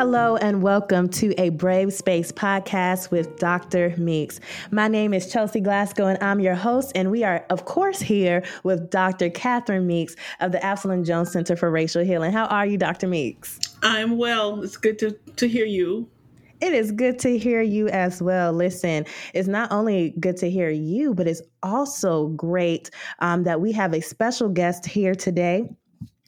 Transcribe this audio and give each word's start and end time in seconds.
Hello 0.00 0.36
and 0.36 0.62
welcome 0.62 1.10
to 1.10 1.38
a 1.38 1.50
Brave 1.50 1.92
Space 1.92 2.32
podcast 2.32 3.10
with 3.10 3.38
Dr. 3.38 3.94
Meeks. 3.98 4.40
My 4.70 4.88
name 4.88 5.12
is 5.12 5.30
Chelsea 5.30 5.60
Glasgow 5.60 6.06
and 6.06 6.16
I'm 6.22 6.40
your 6.40 6.54
host. 6.54 6.92
And 6.94 7.10
we 7.10 7.22
are, 7.22 7.44
of 7.50 7.66
course, 7.66 8.00
here 8.00 8.42
with 8.64 8.88
Dr. 8.88 9.28
Catherine 9.28 9.86
Meeks 9.86 10.16
of 10.40 10.52
the 10.52 10.64
Absalom 10.64 11.04
Jones 11.04 11.30
Center 11.30 11.54
for 11.54 11.70
Racial 11.70 12.02
Healing. 12.02 12.32
How 12.32 12.46
are 12.46 12.64
you, 12.64 12.78
Dr. 12.78 13.08
Meeks? 13.08 13.60
I'm 13.82 14.16
well. 14.16 14.62
It's 14.62 14.78
good 14.78 14.98
to, 15.00 15.10
to 15.36 15.46
hear 15.46 15.66
you. 15.66 16.08
It 16.62 16.72
is 16.72 16.92
good 16.92 17.18
to 17.18 17.36
hear 17.36 17.60
you 17.60 17.88
as 17.88 18.22
well. 18.22 18.54
Listen, 18.54 19.04
it's 19.34 19.48
not 19.48 19.70
only 19.70 20.14
good 20.18 20.38
to 20.38 20.48
hear 20.48 20.70
you, 20.70 21.12
but 21.12 21.26
it's 21.26 21.42
also 21.62 22.28
great 22.28 22.88
um, 23.18 23.42
that 23.42 23.60
we 23.60 23.72
have 23.72 23.92
a 23.92 24.00
special 24.00 24.48
guest 24.48 24.86
here 24.86 25.14
today 25.14 25.68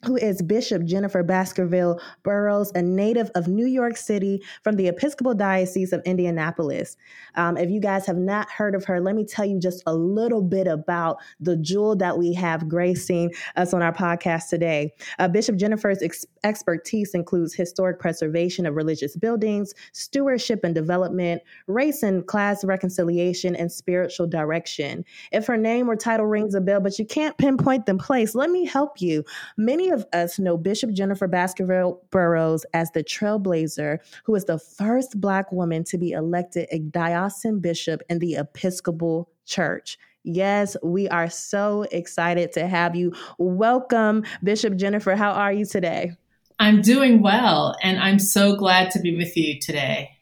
who 0.05 0.17
is 0.17 0.41
Bishop 0.41 0.83
Jennifer 0.83 1.23
Baskerville 1.23 1.99
Burrows, 2.23 2.71
a 2.75 2.81
native 2.81 3.29
of 3.35 3.47
New 3.47 3.65
York 3.65 3.97
City 3.97 4.41
from 4.63 4.75
the 4.75 4.87
Episcopal 4.87 5.33
Diocese 5.33 5.93
of 5.93 6.01
Indianapolis. 6.05 6.97
Um, 7.35 7.57
if 7.57 7.69
you 7.69 7.79
guys 7.79 8.05
have 8.05 8.17
not 8.17 8.49
heard 8.49 8.75
of 8.75 8.85
her, 8.85 8.99
let 8.99 9.15
me 9.15 9.25
tell 9.25 9.45
you 9.45 9.59
just 9.59 9.83
a 9.85 9.95
little 9.95 10.41
bit 10.41 10.67
about 10.67 11.17
the 11.39 11.55
jewel 11.57 11.95
that 11.97 12.17
we 12.17 12.33
have 12.33 12.67
gracing 12.67 13.31
us 13.55 13.73
on 13.73 13.81
our 13.81 13.93
podcast 13.93 14.49
today. 14.49 14.93
Uh, 15.19 15.27
Bishop 15.27 15.55
Jennifer's 15.55 16.01
expertise 16.43 17.13
includes 17.13 17.53
historic 17.53 17.99
preservation 17.99 18.65
of 18.65 18.75
religious 18.75 19.15
buildings, 19.15 19.73
stewardship 19.91 20.63
and 20.63 20.75
development, 20.75 21.41
race 21.67 22.03
and 22.03 22.25
class 22.27 22.63
reconciliation, 22.63 23.55
and 23.55 23.71
spiritual 23.71 24.27
direction. 24.27 25.05
If 25.31 25.47
her 25.47 25.57
name 25.57 25.89
or 25.89 25.95
title 25.95 26.25
rings 26.25 26.55
a 26.55 26.61
bell, 26.61 26.79
but 26.79 26.99
you 26.99 27.05
can't 27.05 27.37
pinpoint 27.37 27.85
the 27.85 27.95
place, 27.95 28.35
let 28.35 28.49
me 28.49 28.65
help 28.65 29.01
you. 29.01 29.23
Many 29.57 29.89
of 29.89 30.05
us 30.13 30.39
know 30.39 30.57
Bishop 30.57 30.91
Jennifer 30.91 31.27
Baskerville 31.27 32.01
Burrows 32.09 32.65
as 32.73 32.91
the 32.91 33.03
trailblazer 33.03 33.99
who 34.23 34.35
is 34.35 34.45
the 34.45 34.59
first 34.59 35.19
Black 35.19 35.51
woman 35.51 35.83
to 35.85 35.97
be 35.97 36.11
elected 36.11 36.67
a 36.71 36.79
diocesan 36.79 37.59
bishop 37.59 38.01
in 38.09 38.19
the 38.19 38.35
Episcopal 38.35 39.29
Church. 39.45 39.97
Yes, 40.23 40.77
we 40.81 41.09
are 41.09 41.29
so 41.29 41.83
excited 41.91 42.53
to 42.53 42.67
have 42.67 42.95
you. 42.95 43.13
Welcome, 43.37 44.23
Bishop 44.41 44.75
Jennifer. 44.77 45.15
How 45.15 45.31
are 45.31 45.51
you 45.51 45.65
today? 45.65 46.13
I'm 46.59 46.81
doing 46.81 47.21
well, 47.21 47.75
and 47.81 47.99
I'm 47.99 48.19
so 48.19 48.55
glad 48.55 48.91
to 48.91 48.99
be 48.99 49.15
with 49.15 49.35
you 49.35 49.59
today. 49.59 50.17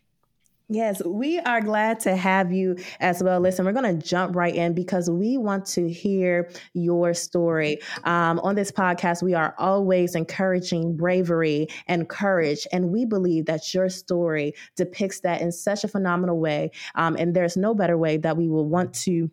Yes, 0.73 1.03
we 1.03 1.37
are 1.39 1.59
glad 1.59 1.99
to 2.01 2.15
have 2.15 2.53
you 2.53 2.77
as 3.01 3.21
well. 3.21 3.41
Listen, 3.41 3.65
we're 3.65 3.73
going 3.73 3.99
to 3.99 4.07
jump 4.07 4.37
right 4.37 4.55
in 4.55 4.73
because 4.73 5.09
we 5.09 5.37
want 5.37 5.65
to 5.65 5.91
hear 5.91 6.49
your 6.73 7.13
story. 7.13 7.79
Um, 8.05 8.39
on 8.39 8.55
this 8.55 8.71
podcast, 8.71 9.21
we 9.21 9.33
are 9.33 9.53
always 9.57 10.15
encouraging 10.15 10.95
bravery 10.95 11.67
and 11.87 12.07
courage, 12.07 12.65
and 12.71 12.89
we 12.89 13.03
believe 13.03 13.47
that 13.47 13.73
your 13.73 13.89
story 13.89 14.53
depicts 14.77 15.19
that 15.19 15.41
in 15.41 15.51
such 15.51 15.83
a 15.83 15.89
phenomenal 15.89 16.39
way. 16.39 16.71
Um, 16.95 17.17
and 17.19 17.35
there's 17.35 17.57
no 17.57 17.73
better 17.75 17.97
way 17.97 18.15
that 18.15 18.37
we 18.37 18.47
will 18.47 18.69
want 18.69 18.93
to 18.93 19.29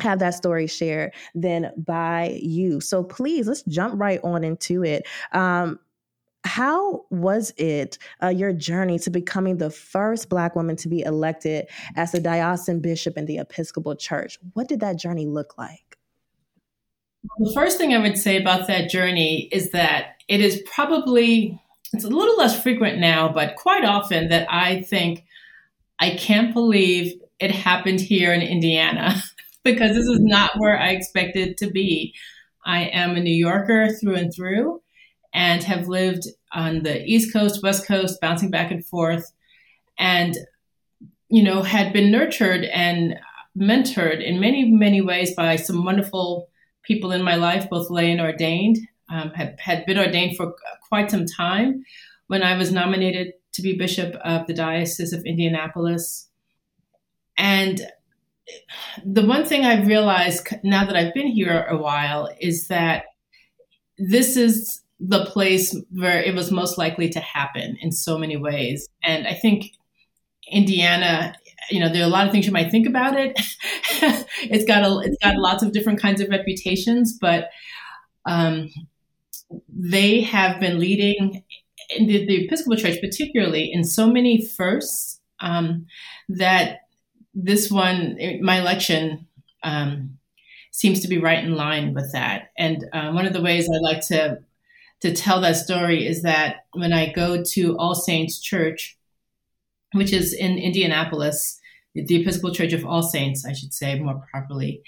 have 0.00 0.18
that 0.18 0.34
story 0.34 0.66
shared 0.66 1.12
than 1.36 1.70
by 1.76 2.40
you. 2.42 2.80
So 2.80 3.04
please, 3.04 3.46
let's 3.46 3.62
jump 3.62 4.00
right 4.00 4.18
on 4.24 4.42
into 4.42 4.82
it. 4.82 5.06
Um, 5.30 5.78
how 6.52 7.06
was 7.08 7.50
it 7.56 7.96
uh, 8.22 8.28
your 8.28 8.52
journey 8.52 8.98
to 8.98 9.08
becoming 9.08 9.56
the 9.56 9.70
first 9.70 10.28
Black 10.28 10.54
woman 10.54 10.76
to 10.76 10.86
be 10.86 11.00
elected 11.00 11.66
as 11.96 12.12
a 12.12 12.20
diocesan 12.20 12.80
bishop 12.80 13.16
in 13.16 13.24
the 13.24 13.38
Episcopal 13.38 13.96
Church? 13.96 14.38
What 14.52 14.68
did 14.68 14.80
that 14.80 14.98
journey 14.98 15.24
look 15.24 15.56
like? 15.56 15.96
The 17.38 17.52
first 17.54 17.78
thing 17.78 17.94
I 17.94 17.98
would 17.98 18.18
say 18.18 18.38
about 18.38 18.66
that 18.66 18.90
journey 18.90 19.48
is 19.50 19.70
that 19.70 20.16
it 20.28 20.42
is 20.42 20.62
probably 20.66 21.58
it's 21.94 22.04
a 22.04 22.08
little 22.08 22.36
less 22.36 22.62
frequent 22.62 22.98
now, 22.98 23.32
but 23.32 23.56
quite 23.56 23.86
often 23.86 24.28
that 24.28 24.46
I 24.52 24.82
think 24.82 25.24
I 26.00 26.10
can't 26.16 26.52
believe 26.52 27.18
it 27.40 27.50
happened 27.50 28.00
here 28.00 28.34
in 28.34 28.42
Indiana 28.42 29.22
because 29.64 29.96
this 29.96 30.06
is 30.06 30.20
not 30.20 30.50
where 30.58 30.78
I 30.78 30.90
expected 30.90 31.56
to 31.58 31.70
be. 31.70 32.14
I 32.66 32.82
am 32.88 33.16
a 33.16 33.20
New 33.20 33.34
Yorker 33.34 33.88
through 33.94 34.16
and 34.16 34.34
through 34.34 34.81
and 35.32 35.62
have 35.62 35.88
lived 35.88 36.26
on 36.52 36.82
the 36.82 37.04
East 37.04 37.32
Coast, 37.32 37.62
West 37.62 37.86
Coast, 37.86 38.20
bouncing 38.20 38.50
back 38.50 38.70
and 38.70 38.84
forth, 38.84 39.32
and 39.98 40.36
you 41.28 41.42
know 41.42 41.62
had 41.62 41.92
been 41.92 42.10
nurtured 42.10 42.64
and 42.64 43.16
mentored 43.56 44.22
in 44.24 44.40
many 44.40 44.70
many 44.70 45.00
ways 45.00 45.34
by 45.34 45.56
some 45.56 45.84
wonderful 45.84 46.48
people 46.82 47.12
in 47.12 47.22
my 47.22 47.36
life, 47.36 47.68
both 47.70 47.90
lay 47.90 48.10
and 48.10 48.20
ordained. 48.20 48.78
Um, 49.08 49.30
had 49.30 49.58
had 49.60 49.86
been 49.86 49.98
ordained 49.98 50.36
for 50.36 50.54
quite 50.88 51.10
some 51.10 51.26
time 51.26 51.84
when 52.28 52.42
I 52.42 52.56
was 52.56 52.72
nominated 52.72 53.34
to 53.52 53.62
be 53.62 53.76
bishop 53.76 54.14
of 54.24 54.46
the 54.46 54.54
Diocese 54.54 55.12
of 55.12 55.24
Indianapolis, 55.24 56.28
and 57.36 57.80
the 59.04 59.24
one 59.24 59.44
thing 59.44 59.64
I've 59.64 59.86
realized 59.86 60.48
now 60.62 60.84
that 60.84 60.96
I've 60.96 61.14
been 61.14 61.28
here 61.28 61.66
a 61.68 61.76
while 61.76 62.28
is 62.40 62.68
that 62.68 63.04
this 63.98 64.36
is 64.36 64.82
the 65.04 65.24
place 65.26 65.76
where 65.90 66.22
it 66.22 66.34
was 66.34 66.52
most 66.52 66.78
likely 66.78 67.08
to 67.08 67.18
happen 67.18 67.76
in 67.80 67.90
so 67.90 68.16
many 68.16 68.36
ways. 68.36 68.88
And 69.02 69.26
I 69.26 69.34
think 69.34 69.72
Indiana, 70.48 71.34
you 71.70 71.80
know, 71.80 71.88
there 71.88 72.02
are 72.02 72.06
a 72.06 72.08
lot 72.08 72.26
of 72.26 72.32
things 72.32 72.46
you 72.46 72.52
might 72.52 72.70
think 72.70 72.86
about 72.86 73.18
it. 73.18 73.32
it's 74.42 74.64
got 74.64 74.84
a, 74.84 75.00
it's 75.04 75.16
got 75.22 75.36
lots 75.36 75.64
of 75.64 75.72
different 75.72 76.00
kinds 76.00 76.20
of 76.20 76.28
reputations, 76.28 77.18
but 77.20 77.50
um, 78.26 78.70
they 79.68 80.20
have 80.20 80.60
been 80.60 80.78
leading 80.78 81.42
in 81.90 82.06
the, 82.06 82.24
the, 82.24 82.44
Episcopal 82.44 82.76
Church, 82.76 83.00
particularly 83.00 83.72
in 83.72 83.82
so 83.82 84.06
many 84.06 84.46
firsts 84.46 85.20
um, 85.40 85.86
that 86.28 86.82
this 87.34 87.70
one, 87.70 88.16
my 88.40 88.60
election, 88.60 89.26
um, 89.64 90.18
seems 90.70 91.00
to 91.00 91.08
be 91.08 91.18
right 91.18 91.42
in 91.42 91.56
line 91.56 91.92
with 91.92 92.12
that. 92.12 92.50
And 92.56 92.84
uh, 92.92 93.10
one 93.10 93.26
of 93.26 93.32
the 93.32 93.42
ways 93.42 93.68
I 93.68 93.78
like 93.78 94.06
to 94.06 94.38
to 95.02 95.12
tell 95.12 95.40
that 95.40 95.56
story 95.56 96.06
is 96.06 96.22
that 96.22 96.64
when 96.72 96.92
I 96.92 97.12
go 97.12 97.42
to 97.42 97.76
All 97.76 97.94
Saints 97.94 98.40
Church, 98.40 98.96
which 99.92 100.12
is 100.12 100.32
in 100.32 100.58
Indianapolis, 100.58 101.60
the 101.94 102.22
Episcopal 102.22 102.54
Church 102.54 102.72
of 102.72 102.86
All 102.86 103.02
Saints, 103.02 103.44
I 103.44 103.52
should 103.52 103.74
say 103.74 103.98
more 103.98 104.24
properly. 104.30 104.82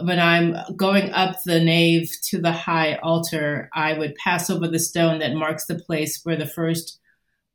When 0.00 0.20
I'm 0.20 0.54
going 0.76 1.10
up 1.12 1.42
the 1.42 1.60
nave 1.60 2.10
to 2.24 2.38
the 2.38 2.52
high 2.52 2.96
altar, 2.96 3.70
I 3.74 3.94
would 3.94 4.14
pass 4.16 4.50
over 4.50 4.68
the 4.68 4.78
stone 4.78 5.18
that 5.20 5.34
marks 5.34 5.64
the 5.66 5.78
place 5.78 6.20
where 6.22 6.36
the 6.36 6.46
first 6.46 7.00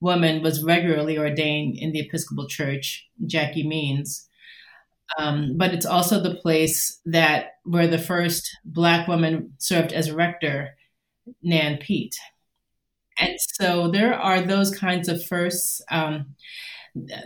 woman 0.01 0.41
was 0.41 0.63
regularly 0.63 1.17
ordained 1.17 1.77
in 1.77 1.91
the 1.91 1.99
Episcopal 1.99 2.47
Church, 2.47 3.07
Jackie 3.25 3.65
Means. 3.65 4.27
Um, 5.19 5.53
but 5.57 5.73
it's 5.73 5.85
also 5.85 6.19
the 6.19 6.35
place 6.35 6.99
that 7.05 7.51
where 7.63 7.87
the 7.87 7.99
first 7.99 8.49
Black 8.65 9.07
woman 9.07 9.53
served 9.59 9.93
as 9.93 10.11
rector 10.11 10.71
Nan 11.41 11.77
Peete. 11.77 12.17
And 13.19 13.37
so 13.39 13.89
there 13.89 14.13
are 14.13 14.41
those 14.41 14.75
kinds 14.75 15.07
of 15.07 15.23
firsts. 15.23 15.81
Um, 15.91 16.35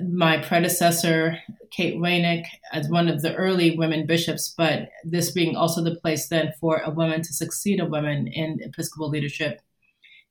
my 0.02 0.38
predecessor, 0.38 1.38
Kate 1.72 1.98
Waynick, 1.98 2.46
as 2.72 2.90
one 2.90 3.10
of 3.10 3.22
the 3.22 3.36
early 3.36 3.78
women 3.78 4.06
bishops, 4.06 4.54
but 4.58 4.90
this 5.04 5.32
being 5.32 5.56
also 5.56 5.84
the 5.84 5.96
place 5.96 6.30
then 6.30 6.54
for 6.60 6.78
a 6.78 6.90
woman 6.90 7.22
to 7.22 7.34
succeed 7.34 7.80
a 7.80 7.86
woman 7.86 8.28
in 8.28 8.60
Episcopal 8.62 9.10
leadership 9.10 9.62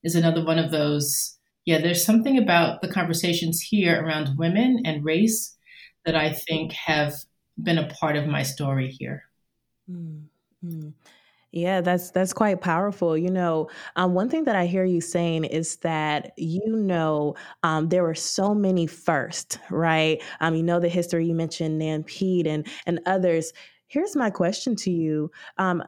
is 0.03 0.15
another 0.15 0.45
one 0.45 0.59
of 0.59 0.71
those. 0.71 1.37
Yeah, 1.67 1.79
there's 1.79 2.05
something 2.05 2.39
about 2.39 2.81
the 2.81 2.89
conversations 2.89 3.61
here 3.61 4.03
around 4.03 4.39
women 4.39 4.83
and 4.85 5.05
race 5.05 5.57
that 6.07 6.15
I 6.15 6.33
think 6.33 6.73
have 6.73 7.15
been 7.63 7.79
a 7.79 7.89
part 7.89 8.17
of 8.17 8.27
my 8.27 8.43
story 8.43 8.89
here. 8.91 9.25
Mm-hmm. 9.91 10.89
Yeah, 11.57 11.81
that's 11.81 12.11
that's 12.11 12.35
quite 12.35 12.61
powerful. 12.61 13.17
You 13.17 13.31
know, 13.31 13.71
um, 13.97 14.13
one 14.13 14.29
thing 14.29 14.45
that 14.45 14.57
I 14.57 14.67
hear 14.67 14.85
you 14.85 15.01
saying 15.01 15.45
is 15.45 15.77
that 15.77 16.33
you 16.37 16.61
know 16.67 17.35
um, 17.63 17.89
there 17.89 18.03
were 18.03 18.15
so 18.15 18.55
many 18.55 18.87
first, 18.87 19.59
right? 19.71 20.23
Um, 20.41 20.55
you 20.55 20.63
know 20.63 20.81
the 20.81 20.91
history. 20.91 21.25
You 21.27 21.35
mentioned 21.35 21.79
Nan 21.79 22.05
Peete 22.05 22.47
and 22.47 22.67
and 22.85 23.01
others. 23.07 23.55
Here's 23.87 24.15
my 24.15 24.29
question 24.29 24.77
to 24.77 24.91
you. 24.91 25.31
Um, 25.57 25.83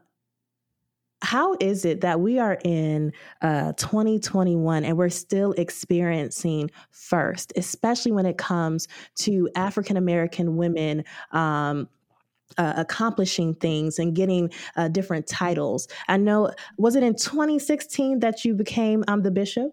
how 1.20 1.54
is 1.60 1.84
it 1.84 2.00
that 2.00 2.20
we 2.20 2.38
are 2.38 2.58
in 2.64 3.12
uh, 3.42 3.72
2021 3.72 4.84
and 4.84 4.96
we're 4.96 5.10
still 5.10 5.52
experiencing 5.52 6.70
first, 6.92 7.52
especially 7.56 8.12
when 8.12 8.24
it 8.24 8.38
comes 8.38 8.88
to 9.16 9.50
African 9.54 9.98
American 9.98 10.56
women 10.56 11.04
um, 11.32 11.88
uh, 12.56 12.74
accomplishing 12.76 13.54
things 13.54 13.98
and 13.98 14.14
getting 14.14 14.50
uh, 14.76 14.88
different 14.88 15.26
titles. 15.26 15.88
I 16.08 16.16
know, 16.16 16.50
was 16.76 16.96
it 16.96 17.02
in 17.02 17.14
2016 17.14 18.20
that 18.20 18.44
you 18.44 18.54
became 18.54 19.04
um, 19.08 19.22
the 19.22 19.30
bishop? 19.30 19.72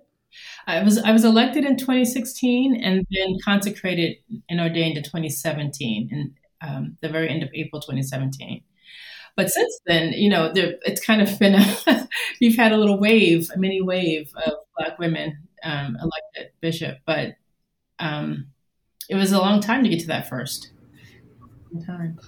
I 0.67 0.83
was 0.83 0.97
I 0.97 1.11
was 1.11 1.23
elected 1.23 1.63
in 1.63 1.77
2016 1.77 2.83
and 2.83 3.05
then 3.09 3.37
consecrated 3.43 4.17
and 4.49 4.59
ordained 4.59 4.97
in 4.97 5.03
2017, 5.03 6.09
in 6.11 6.33
um, 6.61 6.97
the 7.01 7.09
very 7.09 7.29
end 7.29 7.43
of 7.43 7.49
April 7.53 7.81
2017. 7.81 8.61
But 9.35 9.49
since 9.49 9.79
then, 9.85 10.13
you 10.13 10.29
know, 10.29 10.51
there, 10.53 10.75
it's 10.83 11.05
kind 11.05 11.21
of 11.21 11.39
been 11.39 11.55
a 11.55 12.07
you've 12.39 12.55
had 12.55 12.71
a 12.71 12.77
little 12.77 12.99
wave, 12.99 13.49
a 13.53 13.57
mini 13.57 13.81
wave 13.81 14.31
of 14.45 14.53
Black 14.77 14.99
women 14.99 15.37
um, 15.63 15.97
elected 16.01 16.51
bishop, 16.61 16.99
but 17.05 17.35
um, 17.99 18.47
it 19.09 19.15
was 19.15 19.31
a 19.31 19.39
long 19.39 19.61
time 19.61 19.83
to 19.83 19.89
get 19.89 19.99
to 20.01 20.07
that 20.07 20.29
first 20.29 20.71
time. 21.85 22.19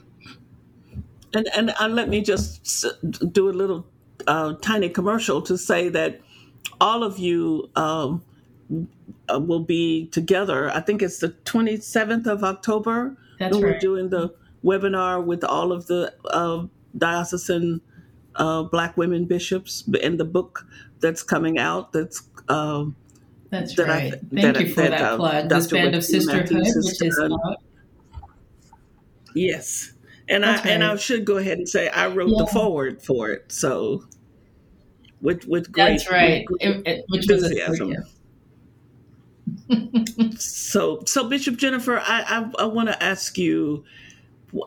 And 1.33 1.47
and, 1.55 1.73
and 1.79 1.95
let 1.95 2.09
me 2.09 2.21
just 2.21 2.85
do 3.33 3.49
a 3.49 3.51
little 3.51 3.85
uh, 4.27 4.53
tiny 4.61 4.89
commercial 4.89 5.41
to 5.43 5.57
say 5.57 5.89
that 5.89 6.21
all 6.79 7.03
of 7.03 7.17
you 7.19 7.69
um, 7.75 8.23
uh, 9.33 9.39
will 9.39 9.63
be 9.63 10.07
together. 10.07 10.69
I 10.69 10.81
think 10.81 11.01
it's 11.01 11.19
the 11.19 11.29
27th 11.29 12.27
of 12.27 12.43
October. 12.43 13.17
That's 13.39 13.55
right. 13.55 13.63
We're 13.63 13.79
doing 13.79 14.09
the 14.09 14.33
webinar 14.63 15.23
with 15.23 15.43
all 15.43 15.71
of 15.71 15.87
the 15.87 16.13
uh, 16.25 16.65
diocesan 16.97 17.81
uh, 18.35 18.63
Black 18.63 18.97
women 18.97 19.25
bishops 19.25 19.83
and 20.01 20.19
the 20.19 20.25
book 20.25 20.65
that's 20.99 21.23
coming 21.23 21.57
out. 21.57 21.93
That's 21.93 22.23
um, 22.49 22.95
that's 23.49 23.75
that 23.75 23.87
right. 23.87 24.13
I, 24.13 24.17
Thank 24.17 24.31
that, 24.31 24.59
you 24.59 24.73
for 24.73 24.81
that, 24.81 24.91
that 24.91 25.01
uh, 25.01 25.17
plug. 25.17 25.49
This 25.49 25.67
band 25.67 25.95
of 25.95 26.03
sisterhood, 26.03 26.49
which 26.51 27.01
is 27.01 27.19
out. 27.19 27.61
Yes, 29.33 29.93
and 30.29 30.43
that's 30.43 30.61
I 30.61 30.65
right. 30.65 30.73
and 30.73 30.83
I 30.83 30.95
should 30.97 31.25
go 31.25 31.37
ahead 31.37 31.57
and 31.57 31.67
say 31.67 31.89
I 31.89 32.07
wrote 32.07 32.29
yeah. 32.29 32.37
the 32.39 32.47
forward 32.47 33.01
for 33.01 33.29
it. 33.29 33.51
So 33.51 34.03
with 35.21 35.45
with 35.45 35.71
great, 35.71 35.99
that's 35.99 36.11
right, 36.11 36.45
with 36.49 36.61
it, 36.61 36.87
it, 36.87 37.05
which 37.09 37.29
enthusiasm. 37.29 37.89
was 37.89 38.13
so 40.43 41.01
so 41.05 41.29
Bishop 41.29 41.57
Jennifer, 41.57 41.99
I 41.99 42.49
I, 42.57 42.63
I 42.63 42.65
want 42.65 42.89
to 42.89 43.03
ask 43.03 43.37
you 43.37 43.85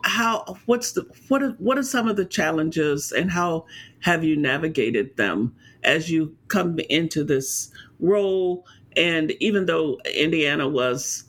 how 0.03 0.57
what's 0.65 0.93
the 0.93 1.05
what 1.27 1.41
are, 1.41 1.51
what 1.51 1.77
are 1.77 1.83
some 1.83 2.07
of 2.07 2.15
the 2.15 2.25
challenges 2.25 3.11
and 3.11 3.31
how 3.31 3.65
have 4.01 4.23
you 4.23 4.35
navigated 4.35 5.15
them 5.17 5.55
as 5.83 6.11
you 6.11 6.35
come 6.47 6.79
into 6.89 7.23
this 7.23 7.71
role 7.99 8.65
and 8.95 9.31
even 9.39 9.65
though 9.65 9.99
indiana 10.15 10.67
was 10.67 11.25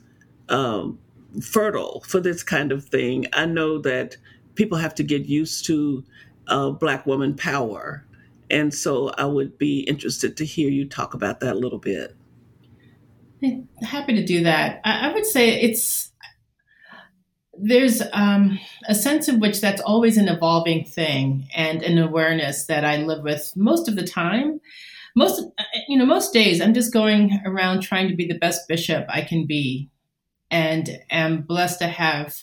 um, 0.48 0.98
fertile 1.40 2.02
for 2.06 2.20
this 2.20 2.42
kind 2.42 2.72
of 2.72 2.84
thing. 2.84 3.26
I 3.32 3.46
know 3.46 3.78
that 3.78 4.16
people 4.54 4.78
have 4.78 4.94
to 4.96 5.02
get 5.02 5.26
used 5.26 5.64
to 5.66 6.04
uh, 6.48 6.70
black 6.70 7.06
woman 7.06 7.34
power. 7.34 8.04
And 8.50 8.74
so 8.74 9.08
i 9.16 9.24
would 9.24 9.56
be 9.56 9.80
interested 9.80 10.36
to 10.36 10.44
hear 10.44 10.68
you 10.68 10.86
talk 10.86 11.14
about 11.14 11.40
that 11.40 11.54
a 11.54 11.58
little 11.58 11.78
bit. 11.78 12.14
Happy 13.82 14.14
to 14.14 14.24
do 14.24 14.42
that. 14.44 14.80
I, 14.84 15.08
I 15.08 15.12
would 15.12 15.26
say 15.26 15.60
it's 15.60 16.12
there's 17.58 18.02
um, 18.12 18.58
a 18.88 18.94
sense 18.94 19.28
in 19.28 19.40
which 19.40 19.60
that's 19.60 19.80
always 19.82 20.16
an 20.16 20.28
evolving 20.28 20.84
thing 20.84 21.46
and 21.54 21.82
an 21.82 21.98
awareness 21.98 22.66
that 22.66 22.84
I 22.84 22.98
live 22.98 23.22
with 23.22 23.52
most 23.56 23.88
of 23.88 23.96
the 23.96 24.06
time. 24.06 24.60
Most, 25.14 25.44
you 25.88 25.98
know, 25.98 26.06
most 26.06 26.32
days 26.32 26.60
I'm 26.60 26.72
just 26.72 26.92
going 26.92 27.40
around 27.44 27.82
trying 27.82 28.08
to 28.08 28.16
be 28.16 28.26
the 28.26 28.38
best 28.38 28.66
bishop 28.68 29.04
I 29.08 29.20
can 29.20 29.46
be, 29.46 29.90
and 30.52 31.00
am 31.10 31.42
blessed 31.42 31.80
to 31.80 31.88
have 31.88 32.36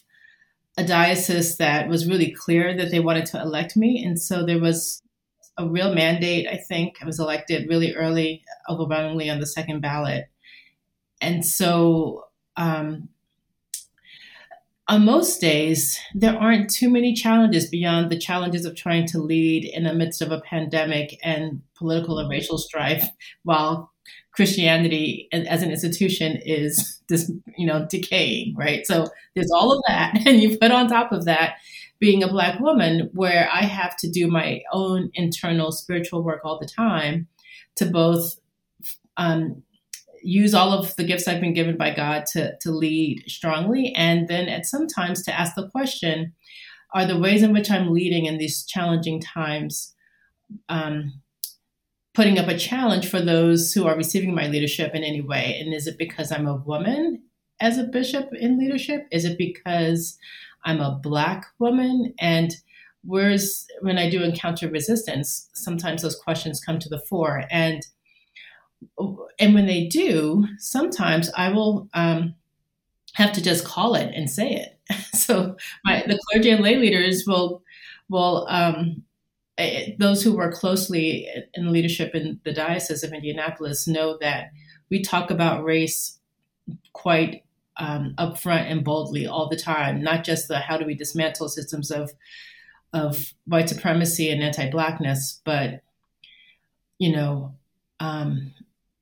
a 0.77 0.83
diocese 0.83 1.57
that 1.57 1.87
was 1.87 2.09
really 2.09 2.31
clear 2.31 2.75
that 2.75 2.91
they 2.91 2.99
wanted 2.99 3.25
to 3.27 3.41
elect 3.41 3.77
me, 3.77 4.03
and 4.03 4.19
so 4.21 4.45
there 4.45 4.59
was 4.59 5.01
a 5.57 5.65
real 5.67 5.93
mandate. 5.93 6.47
I 6.47 6.57
think 6.57 6.97
I 7.01 7.05
was 7.05 7.19
elected 7.19 7.69
really 7.69 7.93
early, 7.95 8.43
overwhelmingly 8.69 9.29
on 9.29 9.39
the 9.39 9.47
second 9.47 9.79
ballot, 9.81 10.25
and 11.21 11.45
so 11.45 12.25
um, 12.57 13.07
on 14.89 15.05
most 15.05 15.39
days, 15.39 15.99
there 16.15 16.35
aren't 16.35 16.71
too 16.71 16.89
many 16.89 17.13
challenges 17.13 17.69
beyond 17.69 18.09
the 18.09 18.17
challenges 18.17 18.65
of 18.65 18.75
trying 18.75 19.05
to 19.07 19.19
lead 19.19 19.63
in 19.63 19.83
the 19.83 19.93
midst 19.93 20.19
of 20.19 20.31
a 20.31 20.41
pandemic 20.41 21.19
and 21.23 21.61
political 21.75 22.17
and 22.17 22.27
racial 22.27 22.57
strife 22.57 23.07
while 23.43 23.91
Christianity 24.33 25.27
as 25.31 25.61
an 25.63 25.71
institution 25.71 26.39
is 26.45 27.01
this, 27.09 27.31
you 27.57 27.65
know, 27.65 27.85
decaying, 27.89 28.55
right? 28.55 28.85
So 28.85 29.07
there's 29.35 29.51
all 29.51 29.71
of 29.71 29.83
that. 29.87 30.19
And 30.25 30.41
you 30.41 30.57
put 30.57 30.71
on 30.71 30.87
top 30.87 31.11
of 31.11 31.25
that 31.25 31.55
being 31.99 32.23
a 32.23 32.29
Black 32.29 32.59
woman, 32.59 33.09
where 33.13 33.49
I 33.51 33.63
have 33.63 33.97
to 33.97 34.09
do 34.09 34.27
my 34.27 34.61
own 34.71 35.11
internal 35.13 35.71
spiritual 35.71 36.23
work 36.23 36.41
all 36.45 36.57
the 36.57 36.67
time 36.67 37.27
to 37.75 37.85
both 37.85 38.39
um, 39.17 39.63
use 40.21 40.53
all 40.53 40.71
of 40.71 40.95
the 40.95 41.03
gifts 41.03 41.27
I've 41.27 41.41
been 41.41 41.53
given 41.53 41.77
by 41.77 41.93
God 41.93 42.25
to, 42.27 42.57
to 42.61 42.71
lead 42.71 43.23
strongly. 43.27 43.93
And 43.95 44.27
then 44.27 44.47
at 44.47 44.65
some 44.65 44.87
times 44.87 45.23
to 45.23 45.37
ask 45.37 45.55
the 45.55 45.69
question 45.69 46.33
are 46.93 47.05
the 47.05 47.19
ways 47.19 47.43
in 47.43 47.53
which 47.53 47.69
I'm 47.69 47.93
leading 47.93 48.25
in 48.25 48.37
these 48.37 48.63
challenging 48.65 49.21
times 49.21 49.93
um, 50.69 51.21
putting 52.13 52.39
up 52.39 52.47
a 52.47 52.57
challenge 52.57 53.09
for 53.09 53.21
those 53.21 53.73
who 53.73 53.87
are 53.87 53.95
receiving 53.95 54.33
my 54.33 54.47
leadership 54.47 54.93
in 54.93 55.03
any 55.03 55.21
way? 55.21 55.59
And 55.59 55.73
is 55.73 55.87
it 55.87 55.97
because 55.97 56.31
I'm 56.31 56.47
a 56.47 56.55
woman 56.55 57.21
as 57.59 57.77
a 57.77 57.83
bishop 57.83 58.29
in 58.33 58.57
leadership? 58.57 59.07
Is 59.11 59.25
it 59.25 59.37
because 59.37 60.17
I'm 60.65 60.81
a 60.81 60.99
Black 61.01 61.45
woman? 61.59 62.13
And 62.19 62.55
whereas 63.03 63.67
when 63.81 63.97
I 63.97 64.09
do 64.09 64.23
encounter 64.23 64.69
resistance, 64.69 65.49
sometimes 65.53 66.01
those 66.01 66.15
questions 66.15 66.63
come 66.63 66.79
to 66.79 66.89
the 66.89 66.99
fore. 66.99 67.45
And 67.49 67.85
and 69.39 69.53
when 69.53 69.65
they 69.65 69.87
do, 69.87 70.45
sometimes 70.57 71.29
I 71.35 71.49
will 71.49 71.89
um, 71.93 72.35
have 73.13 73.33
to 73.33 73.41
just 73.41 73.65
call 73.65 73.95
it 73.95 74.13
and 74.15 74.29
say 74.29 74.51
it. 74.53 74.79
so 75.13 75.55
my, 75.83 76.03
the 76.07 76.19
clergy 76.29 76.49
and 76.49 76.63
lay 76.63 76.77
leaders 76.77 77.25
will 77.27 77.61
will 78.09 78.47
um, 78.49 79.03
those 79.97 80.23
who 80.23 80.35
work 80.35 80.53
closely 80.53 81.27
in 81.53 81.71
leadership 81.71 82.15
in 82.15 82.39
the 82.43 82.53
diocese 82.53 83.03
of 83.03 83.11
Indianapolis 83.11 83.87
know 83.87 84.17
that 84.21 84.51
we 84.89 85.01
talk 85.01 85.31
about 85.31 85.63
race 85.63 86.19
quite 86.93 87.43
um, 87.77 88.13
upfront 88.17 88.71
and 88.71 88.83
boldly 88.83 89.27
all 89.27 89.49
the 89.49 89.57
time. 89.57 90.01
Not 90.01 90.23
just 90.23 90.47
the 90.47 90.59
how 90.59 90.77
do 90.77 90.85
we 90.85 90.95
dismantle 90.95 91.49
systems 91.49 91.91
of 91.91 92.11
of 92.93 93.33
white 93.45 93.69
supremacy 93.69 94.29
and 94.29 94.41
anti-blackness, 94.41 95.41
but 95.43 95.81
you 96.97 97.11
know 97.11 97.55
um, 97.99 98.53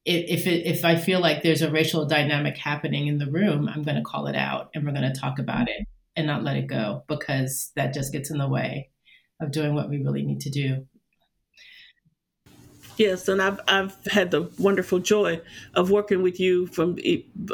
if 0.05 0.47
it, 0.47 0.65
if 0.65 0.85
I 0.85 0.95
feel 0.95 1.19
like 1.19 1.43
there's 1.43 1.61
a 1.61 1.71
racial 1.71 2.05
dynamic 2.05 2.57
happening 2.57 3.07
in 3.07 3.17
the 3.17 3.29
room, 3.29 3.69
I'm 3.69 3.83
going 3.83 3.97
to 3.97 4.03
call 4.03 4.27
it 4.27 4.35
out 4.35 4.69
and 4.73 4.85
we're 4.85 4.93
going 4.93 5.11
to 5.11 5.19
talk 5.19 5.37
about 5.37 5.69
it 5.69 5.85
and 6.15 6.25
not 6.25 6.43
let 6.43 6.57
it 6.57 6.67
go 6.67 7.03
because 7.07 7.71
that 7.75 7.93
just 7.93 8.11
gets 8.11 8.31
in 8.31 8.37
the 8.37 8.47
way 8.47 8.89
of 9.39 9.51
doing 9.51 9.75
what 9.75 9.89
we 9.89 10.03
really 10.03 10.23
need 10.23 10.41
to 10.41 10.49
do. 10.49 10.85
Yes, 12.97 13.27
and 13.27 13.41
I've 13.41 13.59
I've 13.67 13.95
had 14.05 14.31
the 14.31 14.49
wonderful 14.57 14.97
joy 14.97 15.39
of 15.75 15.91
working 15.91 16.23
with 16.23 16.39
you 16.39 16.65
from 16.67 16.97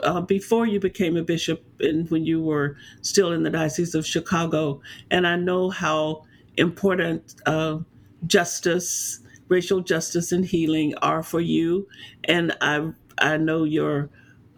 uh, 0.01 0.21
before 0.21 0.65
you 0.65 0.79
became 0.79 1.17
a 1.17 1.23
bishop 1.23 1.65
and 1.81 2.09
when 2.09 2.25
you 2.25 2.41
were 2.41 2.77
still 3.01 3.33
in 3.33 3.43
the 3.43 3.49
diocese 3.49 3.93
of 3.93 4.05
Chicago, 4.05 4.81
and 5.11 5.27
I 5.27 5.35
know 5.35 5.69
how 5.69 6.23
important 6.55 7.35
uh, 7.45 7.79
justice 8.25 9.19
racial 9.49 9.81
justice 9.81 10.31
and 10.31 10.45
healing 10.45 10.95
are 11.01 11.21
for 11.23 11.41
you, 11.41 11.87
and 12.23 12.55
I 12.61 12.93
I 13.17 13.35
know 13.35 13.65
your 13.65 14.09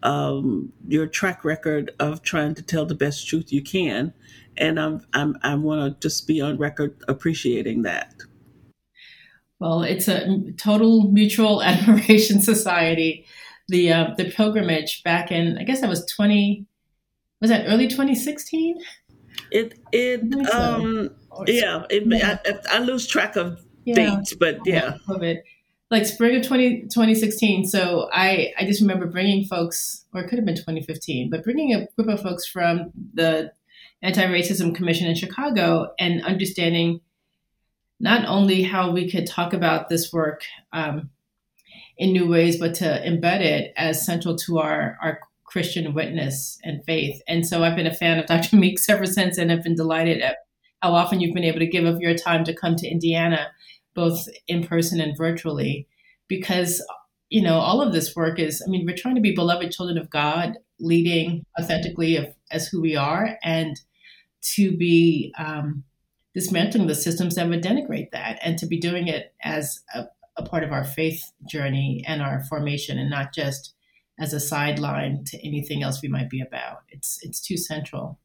um, 0.03 0.71
your 0.87 1.07
track 1.07 1.43
record 1.43 1.91
of 1.99 2.21
trying 2.21 2.53
to 2.55 2.61
tell 2.61 2.85
the 2.85 2.93
best 2.93 3.27
truth 3.27 3.51
you 3.51 3.63
can, 3.63 4.13
and 4.57 4.79
I'm, 4.79 5.05
I'm 5.13 5.37
I 5.43 5.55
want 5.55 6.01
to 6.01 6.07
just 6.07 6.27
be 6.27 6.41
on 6.41 6.57
record 6.57 7.01
appreciating 7.07 7.83
that. 7.83 8.13
Well, 9.59 9.83
it's 9.83 10.07
a 10.07 10.51
total 10.57 11.11
mutual 11.11 11.63
admiration 11.63 12.39
society. 12.39 13.25
The 13.67 13.91
uh, 13.91 14.13
the 14.17 14.31
pilgrimage 14.31 15.03
back 15.03 15.31
in 15.31 15.57
I 15.57 15.63
guess 15.63 15.81
that 15.81 15.89
was 15.89 16.05
twenty 16.05 16.67
was 17.41 17.49
that 17.49 17.65
early 17.67 17.87
2016. 17.87 18.79
It 19.51 19.79
it 19.91 20.21
um 20.53 21.09
yeah 21.47 21.83
it, 21.89 22.03
yeah. 22.07 22.37
I, 22.45 22.77
I 22.77 22.79
lose 22.79 23.07
track 23.07 23.35
of 23.35 23.59
yeah. 23.85 23.95
dates, 23.95 24.33
but 24.33 24.59
yeah. 24.65 24.97
COVID. 25.07 25.37
Like 25.91 26.05
spring 26.07 26.35
of 26.35 26.45
20, 26.45 26.81
2016. 26.83 27.65
So 27.67 28.09
I, 28.11 28.51
I 28.57 28.65
just 28.65 28.81
remember 28.81 29.05
bringing 29.05 29.45
folks, 29.45 30.05
or 30.13 30.21
it 30.21 30.27
could 30.27 30.39
have 30.39 30.45
been 30.45 30.55
2015, 30.55 31.29
but 31.29 31.43
bringing 31.43 31.73
a 31.73 31.87
group 31.95 32.09
of 32.09 32.21
folks 32.21 32.47
from 32.47 32.91
the 33.13 33.51
Anti 34.01 34.23
Racism 34.25 34.75
Commission 34.75 35.07
in 35.07 35.15
Chicago 35.15 35.93
and 35.99 36.23
understanding 36.23 37.01
not 37.99 38.25
only 38.27 38.63
how 38.63 38.91
we 38.91 39.09
could 39.09 39.25
talk 39.25 39.53
about 39.53 39.89
this 39.89 40.11
work 40.11 40.43
um, 40.73 41.09
in 41.97 42.11
new 42.11 42.27
ways, 42.27 42.59
but 42.59 42.75
to 42.75 42.85
embed 42.85 43.39
it 43.41 43.73
as 43.77 44.05
central 44.05 44.35
to 44.35 44.59
our, 44.59 44.97
our 45.01 45.19
Christian 45.45 45.93
witness 45.93 46.59
and 46.63 46.83
faith. 46.85 47.21
And 47.27 47.47
so 47.47 47.63
I've 47.63 47.75
been 47.75 47.87
a 47.87 47.93
fan 47.93 48.19
of 48.19 48.25
Dr. 48.25 48.55
Meeks 48.57 48.89
ever 48.89 49.05
since 49.05 49.37
and 49.37 49.51
I've 49.51 49.63
been 49.63 49.75
delighted 49.75 50.21
at 50.21 50.37
how 50.81 50.93
often 50.93 51.21
you've 51.21 51.33
been 51.33 51.45
able 51.45 51.59
to 51.59 51.67
give 51.67 51.85
of 51.85 52.01
your 52.01 52.15
time 52.15 52.43
to 52.43 52.53
come 52.53 52.75
to 52.75 52.87
Indiana 52.87 53.47
both 53.95 54.27
in 54.47 54.67
person 54.67 55.01
and 55.01 55.17
virtually, 55.17 55.87
because 56.27 56.85
you 57.29 57.41
know 57.41 57.57
all 57.57 57.81
of 57.81 57.93
this 57.93 58.15
work 58.15 58.37
is. 58.37 58.61
I 58.65 58.69
mean, 58.69 58.85
we're 58.85 58.95
trying 58.95 59.15
to 59.15 59.21
be 59.21 59.33
beloved 59.33 59.71
children 59.71 59.97
of 59.97 60.11
God, 60.11 60.57
leading 60.79 61.43
authentically 61.59 62.17
of, 62.17 62.27
as 62.51 62.67
who 62.67 62.81
we 62.81 62.95
are, 62.95 63.37
and 63.43 63.79
to 64.55 64.75
be 64.75 65.33
um, 65.37 65.83
dismantling 66.33 66.87
the 66.87 66.95
systems 66.95 67.35
that 67.35 67.47
would 67.47 67.63
denigrate 67.63 68.11
that, 68.11 68.39
and 68.43 68.57
to 68.59 68.65
be 68.65 68.79
doing 68.79 69.07
it 69.07 69.33
as 69.43 69.81
a, 69.93 70.05
a 70.37 70.43
part 70.43 70.63
of 70.63 70.71
our 70.71 70.83
faith 70.83 71.31
journey 71.49 72.03
and 72.07 72.21
our 72.21 72.43
formation, 72.49 72.97
and 72.97 73.09
not 73.09 73.33
just 73.33 73.73
as 74.19 74.33
a 74.33 74.39
sideline 74.39 75.23
to 75.25 75.45
anything 75.45 75.83
else 75.83 76.01
we 76.01 76.09
might 76.09 76.29
be 76.29 76.41
about. 76.41 76.83
It's 76.89 77.19
it's 77.23 77.41
too 77.41 77.57
central. 77.57 78.19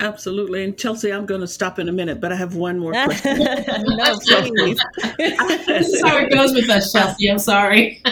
Absolutely. 0.00 0.64
And 0.64 0.76
Chelsea, 0.76 1.12
I'm 1.12 1.26
going 1.26 1.40
to 1.40 1.46
stop 1.46 1.78
in 1.78 1.88
a 1.88 1.92
minute, 1.92 2.20
but 2.20 2.32
I 2.32 2.36
have 2.36 2.56
one 2.56 2.78
more 2.78 2.92
question. 3.04 3.38
no, 3.38 4.18
please. 4.26 4.80
this 5.18 5.88
is 5.88 6.02
how 6.02 6.18
it 6.18 6.30
goes 6.32 6.52
with 6.52 6.68
us, 6.68 6.92
Chelsea. 6.92 7.30
I'm 7.30 7.38
sorry. 7.38 8.02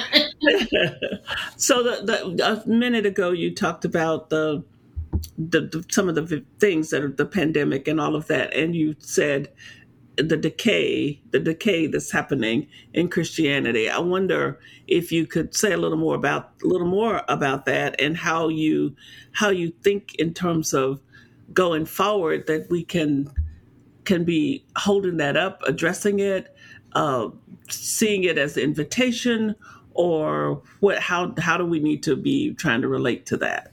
so, 1.56 1.82
the, 1.82 2.02
the, 2.04 2.62
a 2.64 2.68
minute 2.68 3.06
ago, 3.06 3.30
you 3.30 3.54
talked 3.54 3.84
about 3.84 4.30
the, 4.30 4.62
the, 5.38 5.60
the 5.62 5.84
some 5.90 6.08
of 6.08 6.14
the 6.14 6.44
things 6.60 6.90
that 6.90 7.02
are 7.02 7.08
the 7.08 7.26
pandemic 7.26 7.88
and 7.88 8.00
all 8.00 8.14
of 8.16 8.26
that, 8.28 8.54
and 8.54 8.74
you 8.74 8.96
said 8.98 9.50
the 10.16 10.36
decay, 10.36 11.20
the 11.30 11.40
decay 11.40 11.86
that's 11.86 12.12
happening 12.12 12.66
in 12.92 13.08
Christianity. 13.08 13.88
I 13.88 13.98
wonder 13.98 14.60
if 14.86 15.10
you 15.10 15.26
could 15.26 15.54
say 15.54 15.72
a 15.72 15.78
little 15.78 15.98
more 15.98 16.14
about 16.14 16.50
a 16.62 16.66
little 16.66 16.86
more 16.86 17.22
about 17.28 17.66
that 17.66 18.00
and 18.00 18.16
how 18.16 18.48
you 18.48 18.94
how 19.32 19.48
you 19.50 19.72
think 19.82 20.14
in 20.16 20.34
terms 20.34 20.74
of 20.74 21.00
going 21.52 21.86
forward 21.86 22.46
that 22.46 22.68
we 22.70 22.84
can 22.84 23.30
can 24.04 24.24
be 24.24 24.64
holding 24.76 25.16
that 25.18 25.36
up, 25.36 25.62
addressing 25.66 26.18
it, 26.18 26.54
uh, 26.94 27.28
seeing 27.70 28.24
it 28.24 28.38
as 28.38 28.56
an 28.56 28.64
invitation, 28.64 29.54
or 29.94 30.62
what? 30.80 30.98
How 31.00 31.34
how 31.38 31.56
do 31.56 31.64
we 31.64 31.80
need 31.80 32.02
to 32.04 32.16
be 32.16 32.54
trying 32.54 32.82
to 32.82 32.88
relate 32.88 33.26
to 33.26 33.36
that? 33.38 33.71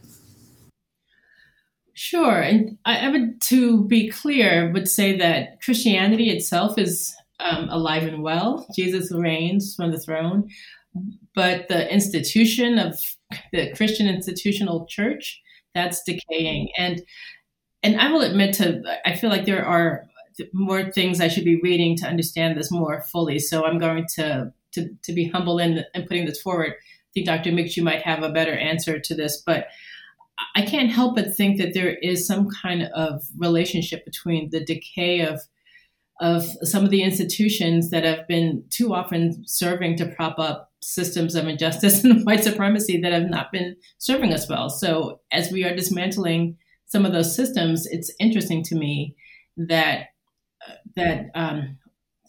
Sure, 2.01 2.39
and 2.39 2.77
I, 2.85 3.07
I 3.07 3.09
would, 3.09 3.41
to 3.41 3.83
be 3.83 4.07
clear, 4.07 4.71
would 4.71 4.87
say 4.87 5.17
that 5.17 5.61
Christianity 5.61 6.29
itself 6.29 6.77
is 6.77 7.13
um, 7.41 7.67
alive 7.67 8.03
and 8.03 8.23
well. 8.23 8.65
Jesus 8.73 9.11
reigns 9.11 9.75
from 9.75 9.91
the 9.91 9.99
throne, 9.99 10.47
but 11.35 11.67
the 11.67 11.93
institution 11.93 12.79
of 12.79 12.97
the 13.51 13.73
Christian 13.73 14.07
institutional 14.07 14.85
church 14.85 15.41
that's 15.75 16.01
decaying, 16.03 16.69
and 16.77 17.01
and 17.83 17.99
I 17.99 18.09
will 18.13 18.21
admit 18.21 18.53
to 18.55 18.81
I 19.05 19.17
feel 19.17 19.29
like 19.29 19.43
there 19.43 19.65
are 19.65 20.07
more 20.53 20.89
things 20.93 21.19
I 21.19 21.27
should 21.27 21.43
be 21.43 21.59
reading 21.61 21.97
to 21.97 22.07
understand 22.07 22.57
this 22.57 22.71
more 22.71 23.01
fully. 23.11 23.39
So 23.39 23.65
I'm 23.65 23.77
going 23.77 24.05
to 24.15 24.53
to, 24.71 24.87
to 25.03 25.11
be 25.11 25.27
humble 25.27 25.59
in, 25.59 25.83
in 25.93 26.03
putting 26.03 26.27
this 26.27 26.41
forward. 26.41 26.75
I 26.77 27.11
think 27.13 27.25
Dr. 27.25 27.51
Meeks, 27.51 27.75
you 27.75 27.83
might 27.83 28.03
have 28.03 28.23
a 28.23 28.31
better 28.31 28.57
answer 28.57 28.99
to 28.99 29.15
this, 29.15 29.43
but 29.45 29.67
I 30.55 30.61
can't 30.63 30.89
help 30.89 31.15
but 31.15 31.35
think 31.35 31.57
that 31.57 31.73
there 31.73 31.95
is 32.01 32.25
some 32.25 32.49
kind 32.49 32.83
of 32.95 33.23
relationship 33.37 34.05
between 34.05 34.49
the 34.49 34.63
decay 34.63 35.21
of 35.21 35.41
of 36.21 36.45
some 36.63 36.83
of 36.83 36.89
the 36.89 37.01
institutions 37.01 37.91
that 37.91 38.03
have 38.03 38.27
been 38.27 38.61
too 38.69 38.93
often 38.93 39.41
serving 39.47 39.95
to 39.95 40.05
prop 40.05 40.37
up 40.37 40.69
systems 40.81 41.33
of 41.33 41.47
injustice 41.47 42.03
and 42.03 42.25
white 42.25 42.43
supremacy 42.43 42.99
that 42.99 43.13
have 43.13 43.29
not 43.29 43.51
been 43.51 43.75
serving 43.99 44.33
us 44.33 44.49
well. 44.49 44.69
So 44.69 45.21
as 45.31 45.51
we 45.51 45.63
are 45.63 45.75
dismantling 45.75 46.57
some 46.87 47.05
of 47.05 47.13
those 47.13 47.33
systems, 47.33 47.85
it's 47.85 48.11
interesting 48.19 48.63
to 48.63 48.75
me 48.75 49.15
that 49.55 50.07
that 50.95 51.27
um, 51.35 51.77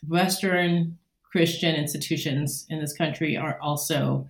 Western 0.07 0.99
Christian 1.31 1.75
institutions 1.75 2.67
in 2.69 2.81
this 2.81 2.93
country 2.93 3.37
are 3.37 3.59
also 3.61 4.27